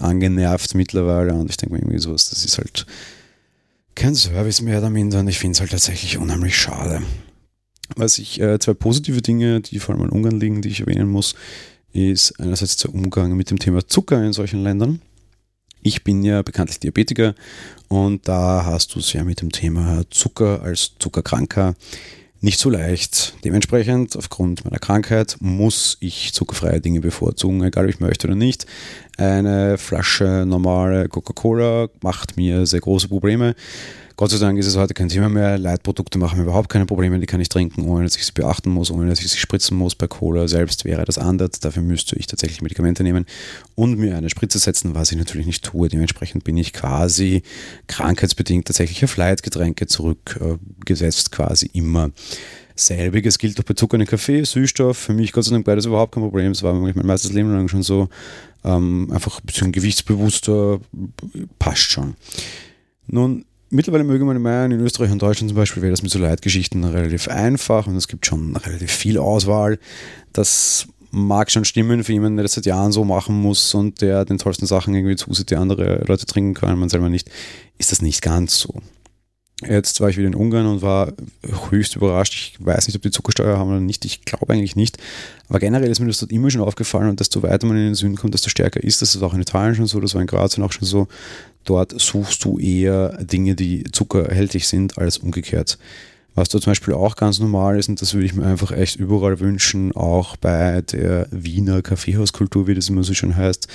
angenervt 0.00 0.74
mittlerweile 0.74 1.34
und 1.34 1.50
ich 1.50 1.56
denke 1.56 1.74
mir 1.74 1.82
irgendwie 1.82 1.98
sowas, 1.98 2.30
das 2.30 2.44
ist 2.44 2.58
halt 2.58 2.84
kein 3.96 4.14
Service 4.14 4.62
mehr 4.62 4.80
damit 4.80 5.12
und 5.14 5.26
ich 5.26 5.38
finde 5.38 5.54
es 5.54 5.60
halt 5.60 5.72
tatsächlich 5.72 6.18
unheimlich 6.18 6.56
schade. 6.56 7.02
Was 7.96 8.18
ich, 8.18 8.40
äh, 8.40 8.58
zwei 8.58 8.74
positive 8.74 9.22
Dinge, 9.22 9.60
die 9.60 9.78
vor 9.78 9.94
allem 9.94 10.04
in 10.04 10.10
Ungarn 10.10 10.38
liegen, 10.38 10.62
die 10.62 10.68
ich 10.68 10.80
erwähnen 10.80 11.08
muss, 11.08 11.34
ist 11.92 12.38
einerseits 12.38 12.76
der 12.76 12.94
Umgang 12.94 13.36
mit 13.36 13.50
dem 13.50 13.58
Thema 13.58 13.86
Zucker 13.86 14.22
in 14.22 14.32
solchen 14.32 14.62
Ländern. 14.62 15.00
Ich 15.82 16.04
bin 16.04 16.22
ja 16.22 16.42
bekanntlich 16.42 16.80
Diabetiker 16.80 17.34
und 17.88 18.28
da 18.28 18.64
hast 18.64 18.94
du 18.94 18.98
es 18.98 19.12
ja 19.12 19.24
mit 19.24 19.40
dem 19.40 19.50
Thema 19.50 20.02
Zucker 20.10 20.62
als 20.62 20.92
Zuckerkranker 20.98 21.74
nicht 22.40 22.58
so 22.58 22.70
leicht. 22.70 23.34
Dementsprechend, 23.44 24.16
aufgrund 24.16 24.64
meiner 24.64 24.78
Krankheit, 24.78 25.36
muss 25.40 25.96
ich 26.00 26.32
zuckerfreie 26.32 26.80
Dinge 26.80 27.00
bevorzugen, 27.00 27.62
egal 27.62 27.84
ob 27.84 27.90
ich 27.90 28.00
möchte 28.00 28.26
oder 28.26 28.36
nicht. 28.36 28.66
Eine 29.16 29.78
Flasche 29.78 30.44
normale 30.46 31.08
Coca-Cola 31.08 31.88
macht 32.02 32.36
mir 32.36 32.66
sehr 32.66 32.80
große 32.80 33.08
Probleme. 33.08 33.54
Gott 34.18 34.30
sei 34.30 34.38
Dank 34.38 34.58
ist 34.58 34.66
es 34.66 34.76
heute 34.76 34.94
kein 34.94 35.10
Thema 35.10 35.28
mehr. 35.28 35.58
Leitprodukte 35.58 36.18
machen 36.18 36.38
mir 36.38 36.44
überhaupt 36.44 36.70
keine 36.70 36.86
Probleme, 36.86 37.20
die 37.20 37.26
kann 37.26 37.38
ich 37.38 37.50
trinken, 37.50 37.86
ohne 37.86 38.04
dass 38.04 38.16
ich 38.16 38.24
sie 38.24 38.32
beachten 38.32 38.70
muss, 38.70 38.90
ohne 38.90 39.10
dass 39.10 39.20
ich 39.20 39.28
sie 39.28 39.36
spritzen 39.36 39.76
muss. 39.76 39.94
Bei 39.94 40.06
Cola 40.06 40.48
selbst 40.48 40.86
wäre 40.86 41.04
das 41.04 41.18
anders. 41.18 41.60
Dafür 41.60 41.82
müsste 41.82 42.16
ich 42.16 42.26
tatsächlich 42.26 42.62
Medikamente 42.62 43.02
nehmen 43.02 43.26
und 43.74 43.98
mir 43.98 44.16
eine 44.16 44.30
Spritze 44.30 44.58
setzen, 44.58 44.94
was 44.94 45.12
ich 45.12 45.18
natürlich 45.18 45.46
nicht 45.46 45.62
tue. 45.62 45.90
Dementsprechend 45.90 46.44
bin 46.44 46.56
ich 46.56 46.72
quasi 46.72 47.42
krankheitsbedingt 47.88 48.66
tatsächlich 48.66 49.04
auf 49.04 49.18
Leitgetränke 49.18 49.86
zurückgesetzt, 49.86 51.30
quasi 51.30 51.68
immer. 51.74 52.10
Selbiges 52.74 53.36
gilt 53.36 53.60
auch 53.60 53.64
bei 53.64 53.74
Zucker 53.74 54.00
in 54.00 54.06
Kaffee, 54.06 54.44
Süßstoff. 54.44 54.96
Für 54.96 55.12
mich 55.12 55.32
Gott 55.32 55.44
sei 55.44 55.50
Dank 55.52 55.66
beides 55.66 55.84
überhaupt 55.84 56.14
kein 56.14 56.22
Problem. 56.22 56.52
Es 56.52 56.62
war 56.62 56.72
mein 56.72 56.94
meistes 57.04 57.34
Leben 57.34 57.52
lang 57.52 57.68
schon 57.68 57.82
so. 57.82 58.08
Ähm, 58.64 59.10
einfach 59.12 59.40
ein 59.40 59.46
bisschen 59.46 59.72
gewichtsbewusster, 59.72 60.80
passt 61.58 61.90
schon. 61.90 62.14
Nun, 63.08 63.44
mittlerweile 63.76 64.04
möge 64.04 64.24
man 64.24 64.40
meinen, 64.42 64.72
in 64.72 64.80
Österreich 64.80 65.12
und 65.12 65.22
Deutschland 65.22 65.50
zum 65.50 65.56
Beispiel 65.56 65.82
wäre 65.82 65.92
das 65.92 66.02
mit 66.02 66.10
so 66.10 66.18
Leitgeschichten 66.18 66.82
relativ 66.84 67.28
einfach 67.28 67.86
und 67.86 67.96
es 67.96 68.08
gibt 68.08 68.26
schon 68.26 68.56
relativ 68.56 68.90
viel 68.90 69.18
Auswahl. 69.18 69.78
Das 70.32 70.88
mag 71.10 71.50
schon 71.50 71.64
stimmen 71.64 72.02
für 72.02 72.12
jemanden, 72.12 72.38
der 72.38 72.44
das 72.44 72.54
seit 72.54 72.66
Jahren 72.66 72.92
so 72.92 73.04
machen 73.04 73.40
muss 73.40 73.74
und 73.74 74.00
der 74.00 74.24
den 74.24 74.38
tollsten 74.38 74.66
Sachen 74.66 74.94
irgendwie 74.94 75.16
zusieht, 75.16 75.50
die 75.50 75.56
andere 75.56 76.04
Leute 76.06 76.26
trinken 76.26 76.54
können, 76.54 76.78
man 76.78 76.88
selber 76.88 77.08
nicht, 77.08 77.30
ist 77.78 77.92
das 77.92 78.02
nicht 78.02 78.22
ganz 78.22 78.58
so. 78.58 78.82
Jetzt 79.62 80.02
war 80.02 80.10
ich 80.10 80.18
wieder 80.18 80.26
in 80.28 80.34
Ungarn 80.34 80.66
und 80.66 80.82
war 80.82 81.14
höchst 81.70 81.96
überrascht. 81.96 82.34
Ich 82.34 82.56
weiß 82.64 82.86
nicht, 82.88 82.96
ob 82.96 83.02
die 83.02 83.10
Zuckersteuer 83.10 83.56
haben 83.56 83.70
oder 83.70 83.80
nicht. 83.80 84.04
Ich 84.04 84.22
glaube 84.26 84.52
eigentlich 84.52 84.76
nicht. 84.76 84.98
Aber 85.48 85.58
generell 85.58 85.90
ist 85.90 85.98
mir 85.98 86.08
das 86.08 86.18
dort 86.18 86.30
immer 86.30 86.50
schon 86.50 86.60
aufgefallen 86.60 87.08
und 87.08 87.20
desto 87.20 87.42
weiter 87.42 87.66
man 87.66 87.78
in 87.78 87.84
den 87.84 87.94
Süden 87.94 88.16
kommt, 88.16 88.34
desto 88.34 88.50
stärker 88.50 88.82
ist 88.84 89.00
das. 89.00 89.12
Das 89.12 89.16
ist 89.16 89.22
auch 89.22 89.32
in 89.32 89.40
Italien 89.40 89.74
schon 89.74 89.86
so, 89.86 89.98
das 89.98 90.14
war 90.14 90.20
in 90.20 90.26
Kroatien 90.26 90.62
auch 90.62 90.72
schon 90.72 90.86
so. 90.86 91.08
Dort 91.64 91.98
suchst 91.98 92.44
du 92.44 92.58
eher 92.58 93.24
Dinge, 93.24 93.54
die 93.54 93.84
zuckerhältig 93.90 94.68
sind, 94.68 94.98
als 94.98 95.16
umgekehrt. 95.16 95.78
Was 96.34 96.50
da 96.50 96.60
zum 96.60 96.72
Beispiel 96.72 96.92
auch 96.92 97.16
ganz 97.16 97.38
normal 97.38 97.78
ist, 97.78 97.88
und 97.88 98.02
das 98.02 98.12
würde 98.12 98.26
ich 98.26 98.34
mir 98.34 98.44
einfach 98.44 98.72
echt 98.72 98.96
überall 98.96 99.40
wünschen, 99.40 99.92
auch 99.92 100.36
bei 100.36 100.82
der 100.82 101.28
Wiener 101.30 101.80
Kaffeehauskultur, 101.80 102.66
wie 102.66 102.74
das 102.74 102.90
immer 102.90 103.04
so 103.04 103.14
schön 103.14 103.34
heißt. 103.34 103.68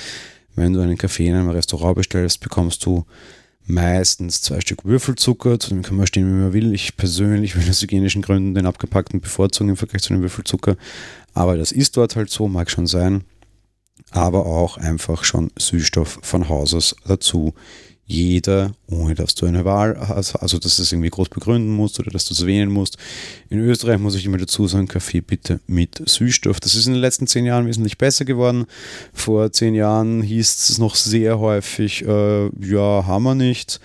Wenn 0.55 0.73
du 0.73 0.79
einen 0.79 0.97
Kaffee 0.97 1.27
in 1.27 1.33
einem 1.33 1.49
Restaurant 1.49 1.95
bestellst, 1.95 2.39
bekommst 2.39 2.85
du 2.85 3.03
meistens 3.65 4.41
zwei 4.41 4.60
Stück 4.62 4.86
Würfelzucker, 4.86 5.60
zu 5.60 5.69
dem 5.69 5.84
kann 5.84 5.97
man 5.97 6.08
stehen, 6.08 6.28
wie 6.28 6.41
man 6.41 6.54
will. 6.54 6.74
Ich 6.74 6.97
persönlich 6.97 7.56
will 7.56 7.63
aus 7.69 7.82
hygienischen 7.82 8.21
Gründen 8.21 8.56
den 8.56 8.65
abgepackten 8.65 9.21
bevorzugen 9.21 9.69
im 9.69 9.78
Vergleich 9.78 10.02
zu 10.04 10.13
dem 10.13 10.21
Würfelzucker. 10.21 10.76
Aber 11.34 11.58
das 11.58 11.71
ist 11.71 11.97
dort 11.97 12.15
halt 12.15 12.30
so, 12.30 12.47
mag 12.47 12.69
schon 12.69 12.88
sein. 12.88 13.24
Aber 14.12 14.45
auch 14.45 14.78
einfach 14.78 15.24
schon 15.24 15.52
Süßstoff 15.58 16.19
von 16.21 16.50
Haus 16.50 16.74
aus 16.74 16.95
dazu 17.06 17.54
jeder, 18.12 18.74
ohne 18.89 19.15
dass 19.15 19.36
du 19.36 19.45
eine 19.45 19.63
Wahl 19.63 19.97
hast, 20.00 20.36
also 20.36 20.60
dass 20.60 20.76
du 20.76 20.84
es 20.84 20.91
irgendwie 20.91 21.10
groß 21.10 21.30
begründen 21.30 21.74
musst 21.74 22.00
oder 22.00 22.12
dass 22.12 22.26
du 22.26 22.34
es 22.34 22.45
wählen 22.45 22.69
musst. 22.69 22.97
In 23.50 23.60
Österreich 23.60 24.00
muss 24.00 24.15
ich 24.15 24.26
immer 24.26 24.38
dazu 24.38 24.67
sagen, 24.67 24.88
Kaffee 24.88 25.21
bitte 25.21 25.62
mit 25.65 26.02
Süßstoff. 26.06 26.60
Das 26.60 26.76
ist 26.76 26.88
in 26.88 26.93
den 26.93 27.02
letzten 27.02 27.28
zehn 27.28 27.45
Jahren 27.45 27.67
wesentlich 27.67 27.97
besser 27.97 28.26
geworden. 28.26 28.65
Vor 29.13 29.52
zehn 29.52 29.76
Jahren 29.76 30.21
hieß 30.21 30.69
es 30.69 30.78
noch 30.78 30.95
sehr 30.95 31.39
häufig, 31.39 32.06
äh, 32.06 32.50
ja, 32.60 33.06
haben 33.06 33.24
wir 33.24 33.36
nicht. 33.36 33.80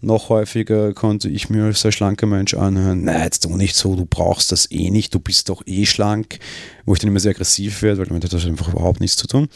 Noch 0.00 0.28
häufiger 0.28 0.92
konnte 0.92 1.28
ich 1.28 1.50
mir 1.50 1.64
als 1.64 1.80
sehr 1.80 1.90
schlanker 1.90 2.26
Mensch 2.26 2.54
anhören, 2.54 3.02
nein, 3.02 3.22
jetzt 3.24 3.44
du 3.44 3.56
nicht 3.56 3.74
so, 3.74 3.96
du 3.96 4.06
brauchst 4.06 4.52
das 4.52 4.70
eh 4.70 4.90
nicht, 4.90 5.12
du 5.12 5.18
bist 5.18 5.48
doch 5.48 5.62
eh 5.66 5.86
schlank, 5.86 6.38
wo 6.84 6.94
ich 6.94 7.00
dann 7.00 7.08
immer 7.08 7.18
sehr 7.18 7.32
aggressiv 7.32 7.82
werde, 7.82 7.98
weil 7.98 8.06
damit 8.06 8.22
hat 8.22 8.32
das 8.32 8.46
einfach 8.46 8.68
überhaupt 8.68 9.00
nichts 9.00 9.16
zu 9.16 9.26
tun. 9.26 9.48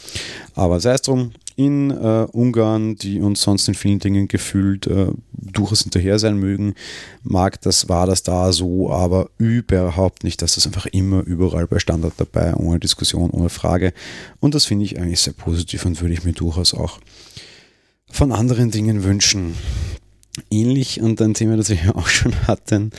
Aber 0.53 0.81
sei 0.81 0.93
es 0.93 1.01
drum, 1.01 1.31
in 1.55 1.91
äh, 1.91 2.27
Ungarn, 2.31 2.95
die 2.95 3.19
uns 3.19 3.41
sonst 3.41 3.67
in 3.67 3.73
vielen 3.73 3.99
Dingen 3.99 4.27
gefühlt 4.27 4.87
äh, 4.87 5.07
durchaus 5.31 5.83
hinterher 5.83 6.19
sein 6.19 6.37
mögen, 6.37 6.75
mag 7.23 7.61
das, 7.61 7.89
war 7.89 8.07
das 8.07 8.23
da 8.23 8.51
so, 8.51 8.91
aber 8.91 9.29
überhaupt 9.37 10.23
nicht. 10.23 10.41
Das 10.41 10.57
ist 10.57 10.65
einfach 10.65 10.85
immer 10.87 11.21
überall 11.23 11.67
bei 11.67 11.79
Standard 11.79 12.13
dabei, 12.17 12.53
ohne 12.55 12.79
Diskussion, 12.79 13.29
ohne 13.29 13.49
Frage. 13.49 13.93
Und 14.39 14.55
das 14.55 14.65
finde 14.65 14.85
ich 14.85 14.99
eigentlich 14.99 15.21
sehr 15.21 15.33
positiv 15.33 15.85
und 15.85 16.01
würde 16.01 16.13
ich 16.13 16.23
mir 16.23 16.33
durchaus 16.33 16.73
auch 16.73 16.99
von 18.09 18.31
anderen 18.31 18.71
Dingen 18.71 19.03
wünschen. 19.03 19.55
Ähnlich 20.49 21.01
und 21.01 21.21
ein 21.21 21.35
Thema, 21.35 21.57
das 21.57 21.69
wir 21.69 21.77
ja 21.77 21.95
auch 21.95 22.07
schon 22.07 22.33
hatten, 22.47 22.91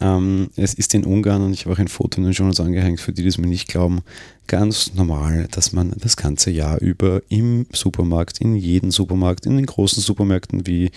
ähm, 0.00 0.50
es 0.56 0.74
ist 0.74 0.94
in 0.94 1.04
Ungarn, 1.04 1.42
und 1.42 1.52
ich 1.52 1.64
habe 1.64 1.74
auch 1.74 1.78
ein 1.78 1.88
Foto 1.88 2.18
in 2.18 2.24
den 2.24 2.32
Journals 2.32 2.60
angehängt, 2.60 3.00
für 3.00 3.12
die, 3.12 3.22
die 3.22 3.28
es 3.28 3.38
mir 3.38 3.46
nicht 3.46 3.68
glauben, 3.68 4.02
ganz 4.46 4.94
normal, 4.94 5.48
dass 5.50 5.72
man 5.72 5.92
das 5.96 6.16
ganze 6.16 6.50
Jahr 6.50 6.80
über 6.80 7.22
im 7.28 7.66
Supermarkt, 7.72 8.40
in 8.40 8.56
jedem 8.56 8.90
Supermarkt, 8.90 9.46
in 9.46 9.56
den 9.56 9.66
großen 9.66 10.02
Supermärkten 10.02 10.66
wie 10.66 10.90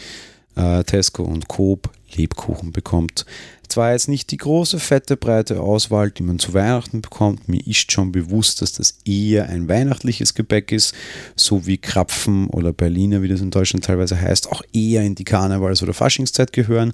äh, 0.58 0.84
Tesco 0.84 1.24
und 1.24 1.48
Coop 1.48 1.89
Lebkuchen 2.15 2.72
bekommt. 2.72 3.26
Zwar 3.67 3.91
jetzt 3.91 4.08
nicht 4.08 4.32
die 4.32 4.38
große, 4.38 4.80
fette, 4.80 5.17
breite 5.17 5.60
Auswahl, 5.60 6.10
die 6.10 6.24
man 6.24 6.39
zu 6.39 6.54
Weihnachten 6.54 7.02
bekommt. 7.02 7.50
Mir 7.50 7.65
ist 7.67 7.91
schon 7.91 8.13
bewusst, 8.13 8.62
dass 8.62 8.72
das 8.72 9.00
eher 9.04 9.50
ein 9.50 9.67
weihnachtliches 9.67 10.34
Gebäck 10.36 10.72
ist, 10.72 10.96
so 11.36 11.65
wie 11.65 11.78
Krapfen 11.78 12.48
oder 12.48 12.72
Berliner, 12.72 13.22
wie 13.22 13.28
das 13.28 13.41
in 13.41 13.52
Deutschland 13.52 13.84
teilweise 13.84 14.20
heißt, 14.20 14.50
auch 14.50 14.62
eher 14.72 15.04
in 15.04 15.15
die 15.15 15.26
Karnevals- 15.26 15.84
oder 15.84 15.93
Faschingszeit 15.93 16.54
gehören. 16.54 16.93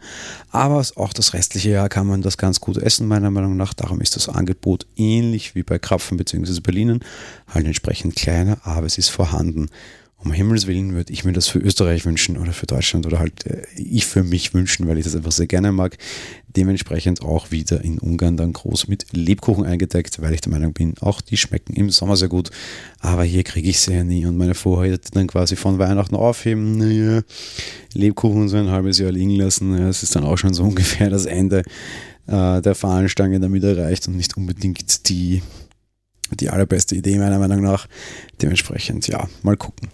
Aber 0.50 0.84
auch 0.96 1.14
das 1.14 1.34
restliche 1.34 1.70
Jahr 1.70 1.90
kann 1.90 2.08
man 2.08 2.24
das 2.24 2.40
ganz 2.40 2.60
gut 2.60 2.78
essen, 2.78 3.08
meiner 3.08 3.30
Meinung 3.30 3.56
nach. 3.56 3.76
Darum 3.76 4.02
ist 4.02 4.16
das 4.16 4.28
Angebot 4.28 4.88
ähnlich 4.96 5.54
wie 5.54 5.64
bei 5.64 5.78
Krapfen 5.78 6.18
bzw. 6.18 6.60
Berlinen, 6.60 7.02
halt 7.48 7.68
entsprechend 7.68 8.16
kleiner, 8.16 8.58
aber 8.64 8.88
es 8.88 8.98
ist 8.98 9.10
vorhanden. 9.10 9.70
Um 10.24 10.32
Himmels 10.32 10.68
Willen 10.68 10.94
würde 10.94 11.12
ich 11.12 11.24
mir 11.24 11.34
das 11.34 11.48
für 11.48 11.60
Österreich 11.60 12.06
wünschen 12.06 12.38
oder 12.38 12.54
für 12.54 12.66
Deutschland 12.66 13.06
oder 13.06 13.20
halt 13.20 13.46
äh, 13.46 13.64
ich 13.76 14.06
für 14.06 14.24
mich 14.24 14.54
wünschen, 14.54 14.88
weil 14.88 14.98
ich 14.98 15.04
das 15.04 15.16
einfach 15.16 15.32
sehr 15.32 15.48
gerne 15.48 15.72
mag. 15.72 15.98
Dementsprechend 16.56 17.22
auch 17.22 17.52
wieder 17.52 17.84
in 17.84 17.98
Ungarn 18.00 18.38
dann 18.38 18.54
groß 18.54 18.88
mit 18.88 19.08
Lebkuchen 19.12 19.66
eingedeckt, 19.66 20.22
weil 20.22 20.34
ich 20.34 20.42
der 20.42 20.52
Meinung 20.52 20.74
bin, 20.74 20.94
auch 21.02 21.20
die 21.20 21.38
schmecken 21.38 21.74
im 21.74 21.90
Sommer 21.90 22.16
sehr 22.16 22.28
gut. 22.28 22.52
Aber 23.00 23.24
hier 23.24 23.44
kriege 23.44 23.70
ich 23.70 23.80
sie 23.80 23.94
ja 23.94 24.04
nie 24.04 24.26
und 24.26 24.38
meine 24.38 24.54
Vorräte 24.54 25.12
dann 25.12 25.28
quasi 25.28 25.56
von 25.56 25.80
Weihnachten 25.80 26.16
aufheben. 26.16 26.78
Naja, 26.78 27.22
Lebkuchen 27.94 28.50
so 28.50 28.58
ein 28.58 28.70
halbes 28.70 29.00
Jahr 29.00 29.12
liegen 29.12 29.32
lassen. 29.32 29.78
Ja, 29.78 29.88
das 29.88 30.04
ist 30.04 30.16
dann 30.16 30.26
auch 30.26 30.38
schon 30.38 30.54
so 30.54 30.64
ungefähr 30.74 31.10
das 31.10 31.26
Ende 31.26 31.64
äh, 32.28 32.62
der 32.62 32.76
Fahnenstange 32.76 33.40
damit 33.40 33.64
erreicht 33.64 34.08
und 34.08 34.16
nicht 34.16 34.38
unbedingt 34.38 35.10
die 35.10 35.42
die 36.36 36.50
allerbeste 36.50 36.96
Idee 36.96 37.18
meiner 37.18 37.40
Meinung 37.40 37.62
nach. 37.62 37.88
Dementsprechend, 38.42 39.08
ja, 39.08 39.28
mal 39.42 39.58
gucken. 39.58 39.90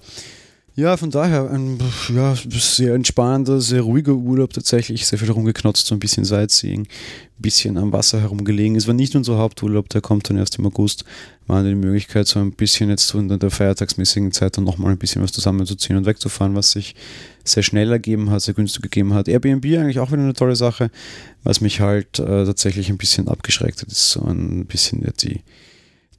Ja, 0.80 0.96
von 0.96 1.12
daher 1.12 1.52
ein 1.52 1.78
ja, 2.16 2.36
sehr 2.50 2.94
entspannender, 2.94 3.60
sehr 3.60 3.82
ruhiger 3.82 4.14
Urlaub 4.14 4.54
tatsächlich. 4.54 5.06
Sehr 5.06 5.20
viel 5.20 5.30
rumgeknotzt, 5.30 5.86
so 5.86 5.94
ein 5.94 6.00
bisschen 6.00 6.24
Sightseeing, 6.24 6.84
ein 6.84 6.88
bisschen 7.38 7.78
am 7.78 7.92
Wasser 7.92 8.22
herumgelegen. 8.22 8.78
Es 8.78 8.88
war 8.88 8.94
nicht 8.94 9.14
unser 9.14 9.38
Haupturlaub, 9.38 9.90
der 9.90 10.00
kommt 10.00 10.30
dann 10.30 10.38
erst 10.38 10.58
im 10.58 10.66
August. 10.66 11.04
Wir 11.48 11.56
hatten 11.56 11.68
die 11.68 11.76
Möglichkeit, 11.76 12.28
so 12.28 12.40
ein 12.40 12.54
bisschen 12.54 12.90
jetzt 12.90 13.14
in 13.14 13.28
der 13.28 13.52
feiertagsmäßigen 13.52 14.32
Zeit 14.32 14.56
dann 14.56 14.64
nochmal 14.64 14.94
ein 14.94 14.98
bisschen 14.98 15.22
was 15.22 15.34
zusammenzuziehen 15.34 15.98
und 15.98 16.06
wegzufahren, 16.06 16.56
was 16.56 16.72
sich 16.72 16.96
sehr 17.44 17.64
schnell 17.64 17.92
ergeben 17.92 18.30
hat, 18.30 18.42
sehr 18.44 18.54
günstig 18.54 18.84
gegeben 18.84 19.14
hat. 19.14 19.28
Airbnb 19.28 19.66
eigentlich 19.66 20.00
auch 20.00 20.14
wieder 20.14 20.24
eine 20.24 20.34
tolle 20.34 20.56
Sache, 20.56 20.92
was 21.44 21.60
mich 21.60 21.82
halt 21.82 22.20
äh, 22.20 22.46
tatsächlich 22.46 22.90
ein 22.90 22.98
bisschen 22.98 23.28
abgeschreckt 23.28 23.82
hat, 23.82 23.90
ist 23.90 24.12
so 24.12 24.22
ein 24.22 24.66
bisschen 24.66 25.02
ja, 25.02 25.12
die 25.12 25.42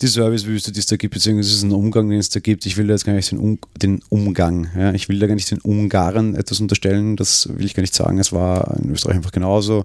die 0.03 0.07
Servicewüste, 0.07 0.73
die 0.73 0.81
es 0.81 0.87
da 0.87 0.97
gibt, 0.97 1.15
beziehungsweise 1.15 1.67
ein 1.67 1.73
Umgang, 1.73 2.09
den 2.09 2.19
es 2.19 2.31
da 2.31 2.41
gibt. 2.41 2.65
Ich 2.65 2.77
will 2.77 2.87
da 2.87 2.95
jetzt 2.95 3.05
gar 3.05 3.13
nicht 3.13 3.31
den, 3.31 3.39
um, 3.39 3.59
den 3.81 4.01
Umgang, 4.09 4.69
ja. 4.77 4.93
ich 4.95 5.09
will 5.09 5.19
da 5.19 5.27
gar 5.27 5.35
nicht 5.35 5.51
den 5.51 5.61
Ungarn 5.61 6.35
etwas 6.35 6.61
unterstellen, 6.61 7.17
das 7.17 7.49
will 7.55 7.67
ich 7.67 7.75
gar 7.75 7.83
nicht 7.83 7.95
sagen. 7.95 8.19
Es 8.19 8.33
war 8.33 8.77
in 8.83 8.91
Österreich 8.91 9.17
einfach 9.17 9.33
genauso 9.33 9.85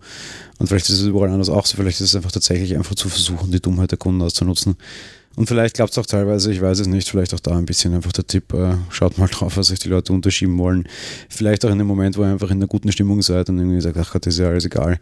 und 0.57 0.67
vielleicht 0.67 0.89
ist 0.89 1.01
es 1.01 1.07
überall 1.07 1.29
anders 1.29 1.49
auch 1.49 1.65
so. 1.65 1.75
Vielleicht 1.75 1.99
ist 1.99 2.09
es 2.09 2.15
einfach 2.15 2.31
tatsächlich 2.31 2.75
einfach 2.75 2.95
zu 2.95 3.09
versuchen, 3.09 3.51
die 3.51 3.59
Dummheit 3.59 3.91
der 3.91 3.97
Kunden 3.97 4.21
auszunutzen. 4.21 4.75
Und 5.35 5.47
vielleicht 5.47 5.75
klappt 5.75 5.91
es 5.91 5.97
auch 5.97 6.05
teilweise, 6.05 6.51
ich 6.51 6.61
weiß 6.61 6.79
es 6.79 6.87
nicht, 6.87 7.09
vielleicht 7.09 7.33
auch 7.33 7.41
da 7.41 7.57
ein 7.57 7.65
bisschen 7.65 7.93
einfach 7.93 8.13
der 8.13 8.25
Tipp, 8.25 8.53
äh, 8.53 8.75
schaut 8.89 9.17
mal 9.17 9.27
drauf, 9.27 9.57
was 9.57 9.67
sich 9.67 9.79
die 9.79 9.89
Leute 9.89 10.13
unterschieben 10.13 10.57
wollen. 10.57 10.87
Vielleicht 11.27 11.65
auch 11.65 11.71
in 11.71 11.77
dem 11.77 11.87
Moment, 11.87 12.17
wo 12.17 12.21
ihr 12.21 12.29
einfach 12.29 12.51
in 12.51 12.57
einer 12.57 12.67
guten 12.67 12.89
Stimmung 12.91 13.21
seid 13.21 13.49
und 13.49 13.57
irgendwie 13.57 13.81
sagt, 13.81 13.97
ach 13.97 14.13
Gott, 14.13 14.25
ist 14.27 14.39
ja 14.39 14.47
alles 14.47 14.63
egal. 14.63 14.97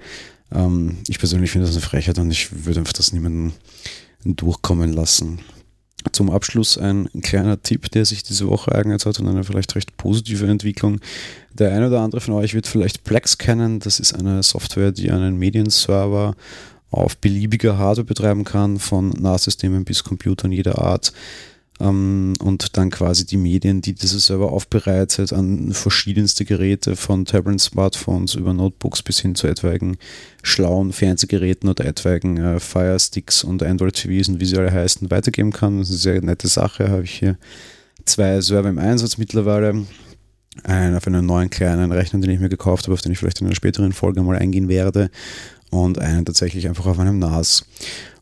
Ähm, 0.52 0.98
ich 1.08 1.20
persönlich 1.20 1.52
finde 1.52 1.68
das 1.68 1.76
eine 1.76 1.86
Frechheit 1.86 2.18
und 2.18 2.32
ich 2.32 2.66
würde 2.66 2.80
einfach 2.80 2.94
das 2.94 3.14
niemandem 3.14 3.54
durchkommen 4.26 4.94
lassen. 4.94 5.40
Zum 6.12 6.30
Abschluss 6.30 6.78
ein 6.78 7.10
kleiner 7.22 7.62
Tipp, 7.62 7.90
der 7.92 8.06
sich 8.06 8.24
diese 8.24 8.48
Woche 8.50 8.72
ereignet 8.72 9.06
hat 9.06 9.20
und 9.20 9.28
eine 9.28 9.44
vielleicht 9.44 9.76
recht 9.76 9.96
positive 9.96 10.48
Entwicklung. 10.48 11.00
Der 11.54 11.74
eine 11.74 11.88
oder 11.88 12.02
andere 12.02 12.20
von 12.20 12.34
euch 12.34 12.54
wird 12.54 12.68
vielleicht 12.68 13.04
Plex 13.04 13.38
kennen. 13.38 13.80
Das 13.80 14.00
ist 14.00 14.14
eine 14.14 14.44
Software, 14.44 14.92
die 14.92 15.12
einen 15.12 15.38
Medienserver 15.38 16.36
auf 16.92 17.18
beliebiger 17.18 17.78
Hardware 17.78 18.06
betreiben 18.06 18.44
kann, 18.44 18.80
von 18.80 19.10
NAS-Systemen 19.10 19.86
bis 19.86 20.04
Computern 20.04 20.52
jeder 20.52 20.80
Art 20.80 21.14
ähm, 21.80 22.34
und 22.40 22.78
dann 22.78 22.90
quasi 22.90 23.26
die 23.26 23.38
Medien, 23.38 23.82
die 23.82 23.94
dieser 23.94 24.20
Server 24.20 24.52
aufbereitet, 24.52 25.34
an 25.34 25.72
verschiedenste 25.74 26.46
Geräte 26.46 26.96
von 26.96 27.26
Tablet, 27.26 27.60
Smartphones 27.60 28.36
über 28.36 28.54
Notebooks 28.54 29.02
bis 29.02 29.20
hin 29.20 29.36
zu 29.36 29.48
etwaigen 29.48 29.98
schlauen 30.44 30.94
Fernsehgeräten 30.94 31.70
oder 31.70 31.86
etwaigen 31.86 32.38
äh, 32.38 32.60
Fire 32.60 33.00
Sticks 33.00 33.44
und 33.44 33.64
Android 33.64 33.96
TVs 33.96 34.30
und 34.30 34.40
wie 34.40 34.46
sie 34.46 34.58
alle 34.58 34.72
heißen, 34.72 35.10
weitergeben 35.10 35.52
kann. 35.52 35.80
Das 35.80 35.90
ist 35.90 36.06
eine 36.06 36.16
sehr 36.16 36.22
nette 36.22 36.48
Sache. 36.48 36.90
Habe 36.90 37.04
ich 37.04 37.20
hier 37.20 37.38
zwei 38.06 38.40
Server 38.42 38.70
im 38.70 38.78
Einsatz 38.78 39.18
mittlerweile. 39.18 39.86
Einen 40.64 40.96
auf 40.96 41.08
einen 41.08 41.26
neuen 41.26 41.50
kleinen 41.50 41.92
Rechner, 41.92 42.20
den 42.20 42.30
ich 42.30 42.40
mir 42.40 42.50
gekauft 42.50 42.86
habe, 42.86 42.94
auf 42.94 43.02
den 43.02 43.12
ich 43.12 43.18
vielleicht 43.18 43.42
in 43.42 43.48
einer 43.48 43.56
späteren 43.56 43.92
Folge 43.92 44.22
mal 44.22 44.38
eingehen 44.38 44.70
werde. 44.70 45.10
Und 45.72 45.98
einen 45.98 46.26
tatsächlich 46.26 46.68
einfach 46.68 46.86
auf 46.86 47.00
einem 47.00 47.18
NAS. 47.18 47.66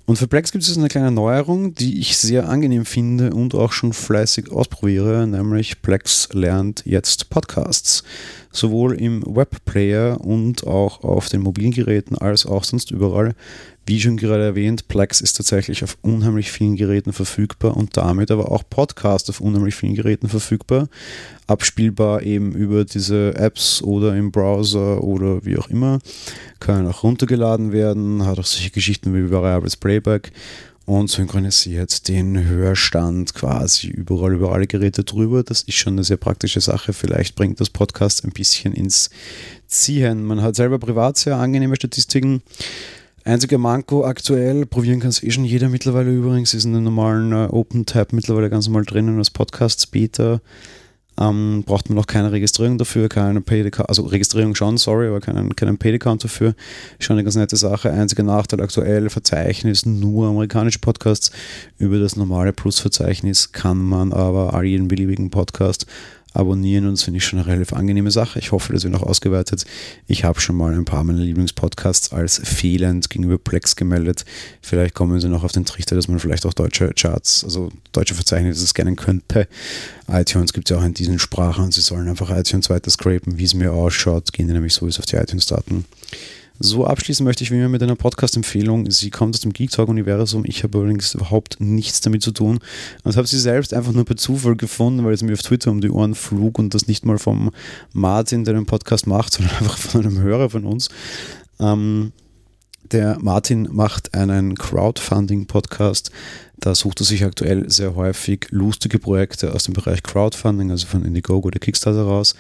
Und 0.06 0.18
für 0.18 0.28
Plex 0.28 0.52
gibt 0.52 0.64
es 0.64 0.78
eine 0.78 0.88
kleine 0.88 1.12
Neuerung, 1.12 1.74
die 1.76 2.00
ich 2.00 2.18
sehr 2.18 2.50
angenehm 2.50 2.86
finde 2.86 3.32
und 3.32 3.56
auch 3.56 3.72
schon 3.72 3.94
fleißig 3.94 4.52
ausprobiere, 4.52 5.28
nämlich 5.28 5.82
Plex 5.82 6.30
lernt 6.34 6.84
jetzt 6.86 7.30
Podcasts. 7.30 8.04
Sowohl 8.52 8.94
im 9.00 9.24
Webplayer 9.26 10.20
und 10.22 10.68
auch 10.68 11.04
auf 11.04 11.30
den 11.30 11.42
mobilen 11.42 11.72
Geräten 11.72 12.18
als 12.18 12.46
auch 12.46 12.64
sonst 12.64 12.92
überall. 12.92 13.34
Wie 13.86 14.00
schon 14.00 14.18
gerade 14.18 14.44
erwähnt, 14.44 14.88
Plex 14.88 15.22
ist 15.22 15.34
tatsächlich 15.34 15.84
auf 15.84 15.98
unheimlich 16.02 16.52
vielen 16.52 16.76
Geräten 16.76 17.14
verfügbar 17.14 17.76
und 17.76 17.98
damit 17.98 18.30
aber 18.30 18.52
auch 18.52 18.64
Podcast 18.70 19.30
auf 19.30 19.42
unheimlich 19.42 19.76
vielen 19.76 19.96
Geräten 19.96 20.30
verfügbar. 20.30 20.88
Abspielbar 21.48 22.22
eben 22.22 22.54
über 22.54 22.86
diese 22.86 23.36
Apps 23.36 23.82
oder 23.82 24.16
im 24.16 24.32
Browser 24.32 25.04
oder 25.04 25.44
wie 25.46 25.58
auch 25.58 25.68
immer. 25.70 26.00
Können 26.60 26.88
auch 26.88 27.04
runtergeladen 27.04 27.72
werden, 27.72 28.26
hat 28.26 28.38
auch 28.38 28.46
solche 28.46 28.70
Geschichten 28.70 29.16
wie 29.16 29.32
Variables 29.32 29.76
Playback 29.76 30.32
und 31.00 31.10
synchronisiert 31.10 32.10
den 32.10 32.46
Hörstand 32.50 33.34
quasi 33.34 33.88
überall 33.88 34.34
über 34.34 34.52
alle 34.52 34.68
Geräte 34.68 35.06
drüber. 35.06 35.42
Das 35.42 35.62
ist 35.62 35.76
schon 35.76 35.94
eine 35.94 36.04
sehr 36.04 36.18
praktische 36.18 36.60
Sache. 36.60 36.92
Vielleicht 36.92 37.36
bringt 37.36 37.62
das 37.62 37.70
Podcast 37.70 38.26
ein 38.26 38.32
bisschen 38.32 38.74
ins 38.74 39.10
Ziehen. 39.68 40.22
Man 40.26 40.42
hat 40.42 40.58
selber 40.58 40.80
privat 40.80 41.16
sehr 41.16 41.38
angenehme 41.38 41.78
Statistiken. 41.78 42.42
Einziger 43.24 43.58
Manko 43.58 44.04
aktuell, 44.04 44.66
probieren 44.66 45.00
kann 45.00 45.12
es 45.12 45.24
eh 45.24 45.32
schon 45.32 45.46
jeder 45.46 45.70
mittlerweile 45.70 46.12
übrigens, 46.12 46.54
ist 46.54 46.66
in 46.66 46.74
den 46.74 46.84
normalen 46.84 47.32
äh, 47.32 47.48
Open 47.50 47.86
Tab 47.86 48.12
mittlerweile 48.12 48.50
ganz 48.50 48.68
normal 48.68 48.84
drinnen 48.84 49.18
als 49.18 49.30
Podcasts 49.30 49.88
Beta. 49.88 50.42
Ähm, 51.22 51.64
braucht 51.66 51.90
man 51.90 51.98
noch 51.98 52.08
keine 52.08 52.32
Registrierung 52.32 52.78
dafür, 52.80 53.08
keine 53.08 53.42
Paid 53.42 53.68
Account, 53.68 53.90
also 53.90 54.04
Registrierung 54.04 54.56
schon, 54.56 54.78
sorry, 54.78 55.08
aber 55.08 55.20
keinen, 55.20 55.56
keinen 55.56 55.78
Paid 55.78 55.96
Account 55.96 56.24
dafür. 56.24 56.56
Schon 57.00 57.16
eine 57.16 57.24
ganz 57.24 57.36
nette 57.36 57.58
Sache. 57.58 57.92
Einziger 57.92 58.24
Nachteil 58.24 58.62
aktuell, 58.62 59.10
Verzeichnis 59.10 59.86
nur 59.86 60.30
amerikanische 60.30 60.80
Podcasts. 60.80 61.32
Über 61.78 62.00
das 62.00 62.16
normale 62.16 62.54
Plus-Verzeichnis 62.54 63.52
kann 63.52 63.78
man 63.78 64.14
aber 64.14 64.54
all 64.54 64.66
jeden 64.66 64.88
beliebigen 64.88 65.30
Podcast 65.30 65.86
abonnieren 66.34 66.86
und 66.86 66.94
das 66.94 67.04
finde 67.04 67.18
ich 67.18 67.26
schon 67.26 67.40
eine 67.40 67.48
relativ 67.48 67.74
angenehme 67.74 68.12
Sache. 68.12 68.40
Ich 68.40 68.52
hoffe, 68.52 68.74
das 68.74 68.84
wird 68.84 68.94
noch 68.94 69.04
ausgeweitet. 69.04 69.66
Ich 70.08 70.24
habe 70.24 70.40
schon 70.40 70.56
mal 70.56 70.74
ein 70.74 70.86
paar 70.86 71.04
meiner 71.04 71.20
Lieblingspodcasts 71.20 72.14
als 72.14 72.42
fehlend 72.44 73.10
gegenüber 73.10 73.38
Plex 73.38 73.76
gemeldet. 73.76 74.26
Vielleicht 74.62 74.96
kommen 74.96 75.20
sie 75.20 75.30
noch 75.30 75.44
auf 75.44 75.52
den 75.52 75.66
Trichter, 75.66 75.96
dass 75.96 76.08
man 76.08 76.20
vielleicht 76.20 76.46
auch 76.46 76.54
deutsche 76.54 76.94
Charts, 76.94 77.44
also 77.44 77.72
deutsche 77.92 78.16
Verzeichnisse 78.16 78.66
scannen 78.66 78.96
könnte. 78.96 79.48
iTunes 80.08 80.54
gibt 80.54 80.70
es 80.70 80.76
ja 80.76 80.82
auch 80.82 80.86
in 80.86 80.94
diesen 80.94 81.20
Sprachen 81.20 81.72
sie 81.72 81.82
sollen 81.82 82.08
einfach 82.08 82.36
iTunes 82.36 82.70
weiter 82.70 82.90
scrapen, 82.92 83.38
wie 83.38 83.44
es 83.44 83.54
mir 83.54 83.74
ausschaut. 83.74 84.34
Gehen 84.34 84.48
die 84.48 84.54
nämlich 84.54 84.74
sowieso 84.74 85.00
auf 85.00 85.06
die 85.06 85.18
iTunes-Daten. 85.18 85.86
So 86.64 86.86
abschließen 86.86 87.24
möchte 87.24 87.44
ich 87.44 87.50
wie 87.50 87.56
immer 87.58 87.70
mit 87.70 87.82
einer 87.82 87.96
Podcast-Empfehlung. 87.96 88.92
Sie 88.92 89.10
kommt 89.10 89.34
aus 89.34 89.42
dem 89.42 89.52
Geek 89.52 89.72
Talk-Universum. 89.72 90.44
Ich 90.46 90.62
habe 90.62 90.78
allerdings 90.78 91.16
überhaupt 91.16 91.60
nichts 91.60 92.02
damit 92.02 92.22
zu 92.22 92.32
tun 92.32 92.60
und 93.04 93.18
habe 93.18 93.28
sie 93.28 93.40
selbst 93.40 93.74
einfach 93.74 93.94
nur 93.94 94.06
per 94.06 94.16
Zufall 94.16 94.56
gefunden, 94.56 95.04
weil 95.04 95.14
es 95.14 95.24
mir 95.24 95.34
auf 95.34 95.42
Twitter 95.42 95.72
um 95.72 95.82
die 95.82 95.90
Ohren 95.90 96.14
flog 96.14 96.60
und 96.60 96.76
das 96.76 96.88
nicht 96.88 97.04
mal 97.04 97.18
vom 97.18 97.50
Martin, 97.94 98.44
der 98.44 98.54
den 98.54 98.68
Podcast 98.68 99.08
macht, 99.08 99.34
sondern 99.34 99.56
einfach 99.56 99.76
von 99.76 100.06
einem 100.06 100.20
Hörer 100.20 100.52
von 100.52 100.66
uns. 100.66 100.90
Ähm, 101.60 102.12
der 102.92 103.18
Martin 103.20 103.68
macht 103.72 104.14
einen 104.14 104.56
Crowdfunding-Podcast. 104.56 106.12
Da 106.60 106.76
sucht 106.76 107.02
er 107.02 107.06
sich 107.06 107.24
aktuell 107.24 107.72
sehr 107.72 107.96
häufig 107.96 108.48
lustige 108.52 109.00
Projekte 109.00 109.54
aus 109.56 109.64
dem 109.64 109.74
Bereich 109.74 110.04
Crowdfunding, 110.04 110.70
also 110.70 110.86
von 110.86 111.06
Indiegogo 111.06 111.48
oder 111.48 111.58
Kickstarter 111.58 112.04
raus, 112.04 112.36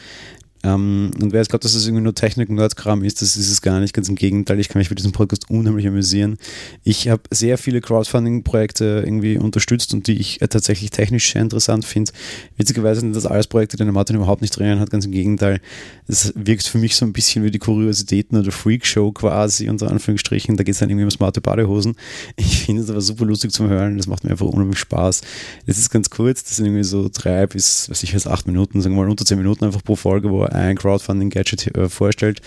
ähm, 0.63 1.11
und 1.19 1.31
wer 1.33 1.39
jetzt 1.39 1.49
glaubt, 1.49 1.65
dass 1.65 1.73
das 1.73 1.85
irgendwie 1.85 2.03
nur 2.03 2.13
Technik 2.13 2.49
und 2.49 2.55
Nerdkram 2.55 3.03
ist, 3.03 3.21
das 3.21 3.35
ist 3.35 3.49
es 3.49 3.61
gar 3.61 3.79
nicht. 3.79 3.93
Ganz 3.93 4.09
im 4.09 4.15
Gegenteil, 4.15 4.59
ich 4.59 4.69
kann 4.69 4.79
mich 4.79 4.89
für 4.89 4.95
diesen 4.95 5.11
Podcast 5.11 5.49
unheimlich 5.49 5.87
amüsieren. 5.87 6.37
Ich 6.83 7.09
habe 7.09 7.23
sehr 7.31 7.57
viele 7.57 7.81
Crowdfunding-Projekte 7.81 9.01
irgendwie 9.03 9.37
unterstützt 9.37 9.93
und 9.93 10.07
die 10.07 10.19
ich 10.19 10.41
äh, 10.41 10.47
tatsächlich 10.47 10.91
technisch 10.91 11.33
sehr 11.33 11.41
interessant 11.41 11.85
finde. 11.85 12.11
Witzigerweise 12.57 13.01
sind 13.01 13.15
das 13.15 13.25
alles 13.25 13.47
Projekte, 13.47 13.77
die 13.77 13.83
der 13.83 13.91
Martin 13.91 14.15
überhaupt 14.15 14.41
nicht 14.41 14.55
drinnen 14.55 14.79
hat. 14.79 14.91
Ganz 14.91 15.05
im 15.05 15.11
Gegenteil. 15.11 15.61
Es 16.07 16.33
wirkt 16.35 16.67
für 16.67 16.77
mich 16.77 16.95
so 16.95 17.05
ein 17.05 17.13
bisschen 17.13 17.43
wie 17.43 17.51
die 17.51 17.59
Kuriositäten 17.59 18.37
oder 18.37 18.51
Freakshow 18.51 19.11
quasi, 19.11 19.67
unter 19.69 19.89
Anführungsstrichen. 19.89 20.57
Da 20.57 20.63
geht 20.63 20.73
es 20.73 20.79
dann 20.79 20.89
irgendwie 20.89 21.05
um 21.05 21.11
smarte 21.11 21.41
Badehosen. 21.41 21.95
Ich 22.35 22.65
finde 22.65 22.83
es 22.83 22.89
aber 22.89 23.01
super 23.01 23.25
lustig 23.25 23.51
zum 23.51 23.67
Hören. 23.67 23.97
Das 23.97 24.07
macht 24.07 24.23
mir 24.23 24.31
einfach 24.31 24.45
unheimlich 24.45 24.79
Spaß. 24.79 25.21
Es 25.65 25.77
ist 25.79 25.89
ganz 25.89 26.09
kurz, 26.09 26.43
das 26.43 26.57
sind 26.57 26.67
irgendwie 26.67 26.83
so 26.83 27.09
drei 27.11 27.47
bis, 27.47 27.89
was 27.89 28.03
ich 28.03 28.11
jetzt, 28.11 28.27
acht 28.27 28.45
Minuten, 28.45 28.81
sagen 28.81 28.95
wir 28.95 29.03
mal 29.03 29.09
unter 29.09 29.25
zehn 29.25 29.37
Minuten 29.37 29.65
einfach 29.65 29.83
pro 29.83 29.95
Folge, 29.95 30.29
wo 30.29 30.50
ein 30.51 30.75
Crowdfunding-Gadget 30.75 31.75
äh, 31.75 31.89
vorstellt, 31.89 32.41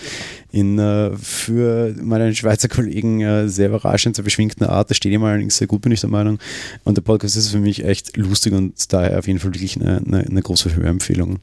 in 0.51 0.79
äh, 0.79 1.15
für 1.17 1.93
meinen 2.01 2.35
Schweizer 2.35 2.67
Kollegen 2.67 3.21
äh, 3.21 3.47
sehr 3.49 3.69
überraschend, 3.69 4.15
sehr 4.15 4.23
beschwingten 4.23 4.65
Art. 4.65 4.89
Das 4.89 4.97
steht 4.97 5.11
ihm 5.11 5.23
allerdings 5.23 5.57
sehr 5.57 5.67
gut, 5.67 5.81
bin 5.81 5.91
ich 5.91 6.01
der 6.01 6.09
Meinung. 6.09 6.39
Und 6.83 6.97
der 6.97 7.01
Podcast 7.01 7.35
ist 7.35 7.49
für 7.49 7.59
mich 7.59 7.83
echt 7.83 8.17
lustig 8.17 8.53
und 8.53 8.93
daher 8.93 9.19
auf 9.19 9.27
jeden 9.27 9.39
Fall 9.39 9.53
wirklich 9.53 9.79
eine, 9.79 10.01
eine, 10.05 10.19
eine 10.19 10.41
große 10.41 10.75
Hörempfehlung. 10.75 11.39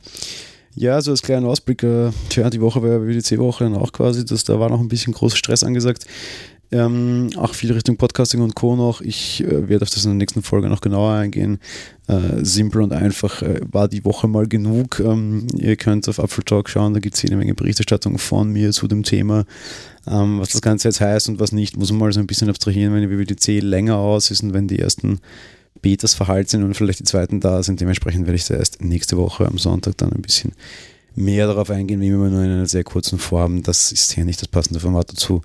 Ja, 0.75 1.01
so 1.03 1.11
als 1.11 1.21
kleiner 1.21 1.49
Ausblick, 1.49 1.85
tja, 2.31 2.49
die 2.49 2.61
Woche 2.63 2.83
war 2.83 3.07
WDC-Woche 3.07 3.65
dann 3.65 3.75
auch 3.75 3.93
quasi, 3.93 4.25
dass 4.25 4.45
da 4.45 4.59
war 4.59 4.71
noch 4.71 4.81
ein 4.81 4.89
bisschen 4.89 5.13
großer 5.13 5.37
Stress 5.37 5.65
angesagt. 5.65 6.07
Ähm, 6.73 7.29
auch 7.37 7.55
viel 7.55 7.71
Richtung 7.71 7.99
Podcasting 7.99 8.41
und 8.41 8.55
Co. 8.55 8.77
noch. 8.77 9.03
Ich 9.03 9.45
äh, 9.45 9.69
werde 9.69 9.83
auf 9.83 9.91
das 9.91 10.05
in 10.05 10.13
der 10.13 10.17
nächsten 10.17 10.43
Folge 10.43 10.71
noch 10.71 10.81
genauer 10.81 11.13
eingehen. 11.13 11.59
Äh, 12.09 12.45
simpel 12.45 12.81
und 12.81 12.95
einfach 12.95 13.43
äh, 13.43 13.61
war 13.71 13.89
die 13.89 14.07
Woche 14.07 14.27
mal 14.27 14.49
genug. 14.49 14.99
Ähm, 14.99 15.47
ihr 15.55 15.77
könnt 15.77 16.09
auf 16.09 16.19
Apfel 16.19 16.45
Talk 16.45 16.71
schauen, 16.71 16.95
da 16.95 17.01
gibt 17.01 17.17
es 17.17 17.23
jede 17.23 17.37
Menge 17.37 17.55
Berichterstattung 17.55 18.17
von 18.17 18.51
mir 18.51 18.73
zu 18.73 18.89
dem 18.89 19.03
Thema. 19.03 19.45
Ähm, 20.07 20.41
was 20.41 20.49
das 20.49 20.63
Ganze 20.63 20.89
jetzt 20.89 21.03
heißt 21.03 21.29
und 21.29 21.41
was 21.41 21.53
nicht, 21.53 21.77
muss 21.77 21.91
man 21.91 22.01
mal 22.01 22.13
so 22.13 22.21
ein 22.21 22.27
bisschen 22.27 22.49
abstrahieren, 22.49 22.95
wenn 22.95 23.03
die 23.03 23.11
WWDC 23.11 23.63
länger 23.63 23.97
aus 23.97 24.31
ist 24.31 24.43
und 24.43 24.55
wenn 24.55 24.67
die 24.67 24.79
ersten 24.79 25.21
Betas 25.83 26.15
verhalten 26.15 26.49
sind 26.49 26.65
und 26.65 26.75
vielleicht 26.75 27.01
die 27.01 27.05
zweiten 27.05 27.41
da 27.41 27.63
sind. 27.63 27.83
Dementsprechend 27.83 28.27
werde 28.27 28.37
ich 28.37 28.47
da 28.47 28.55
erst 28.55 28.83
nächste 28.83 29.19
Woche 29.19 29.47
am 29.47 29.59
Sonntag 29.59 29.99
dann 29.99 30.13
ein 30.13 30.23
bisschen 30.23 30.53
mehr 31.15 31.47
darauf 31.47 31.69
eingehen, 31.71 32.01
wie 32.01 32.09
immer 32.09 32.31
nur 32.31 32.43
in 32.43 32.51
einer 32.51 32.67
sehr 32.67 32.85
kurzen 32.85 33.19
Form. 33.19 33.63
Das 33.63 33.93
ist 33.93 34.13
hier 34.13 34.25
nicht 34.25 34.41
das 34.41 34.49
passende 34.49 34.81
Format 34.81 35.11
dazu. 35.11 35.43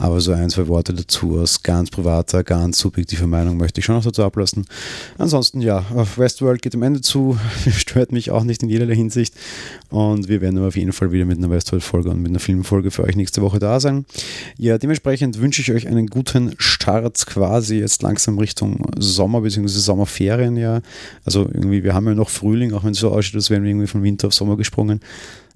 Aber 0.00 0.18
so 0.22 0.32
ein, 0.32 0.48
zwei 0.48 0.66
Worte 0.66 0.94
dazu 0.94 1.38
aus 1.38 1.62
ganz 1.62 1.90
privater, 1.90 2.42
ganz 2.42 2.78
subjektiver 2.78 3.26
Meinung 3.26 3.58
möchte 3.58 3.80
ich 3.80 3.84
schon 3.84 3.96
noch 3.96 4.02
dazu 4.02 4.24
ablassen. 4.24 4.64
Ansonsten, 5.18 5.60
ja, 5.60 5.84
Westworld 6.16 6.62
geht 6.62 6.74
am 6.74 6.82
Ende 6.82 7.02
zu, 7.02 7.38
stört 7.76 8.10
mich 8.10 8.30
auch 8.30 8.42
nicht 8.42 8.62
in 8.62 8.70
jeder 8.70 8.86
Hinsicht. 8.86 9.34
Und 9.90 10.26
wir 10.26 10.40
werden 10.40 10.56
aber 10.56 10.68
auf 10.68 10.76
jeden 10.76 10.94
Fall 10.94 11.12
wieder 11.12 11.26
mit 11.26 11.36
einer 11.36 11.50
Westworld-Folge 11.50 12.08
und 12.08 12.22
mit 12.22 12.30
einer 12.30 12.40
Filmfolge 12.40 12.90
für 12.90 13.04
euch 13.04 13.14
nächste 13.14 13.42
Woche 13.42 13.58
da 13.58 13.78
sein. 13.78 14.06
Ja, 14.56 14.78
dementsprechend 14.78 15.38
wünsche 15.38 15.60
ich 15.60 15.70
euch 15.70 15.86
einen 15.86 16.06
guten 16.06 16.54
Start 16.56 17.26
quasi 17.26 17.80
jetzt 17.80 18.00
langsam 18.00 18.38
Richtung 18.38 18.86
Sommer 18.98 19.42
bzw. 19.42 19.68
Sommerferien, 19.68 20.56
ja. 20.56 20.80
Also 21.26 21.42
irgendwie, 21.42 21.84
wir 21.84 21.92
haben 21.92 22.06
ja 22.06 22.14
noch 22.14 22.30
Frühling, 22.30 22.72
auch 22.72 22.84
wenn 22.84 22.92
es 22.92 23.00
so 23.00 23.10
aussieht, 23.10 23.34
als 23.34 23.50
wären 23.50 23.64
wir 23.64 23.70
irgendwie 23.70 23.86
von 23.86 24.02
Winter 24.02 24.28
auf 24.28 24.34
Sommer 24.34 24.56
gesprungen. 24.56 25.00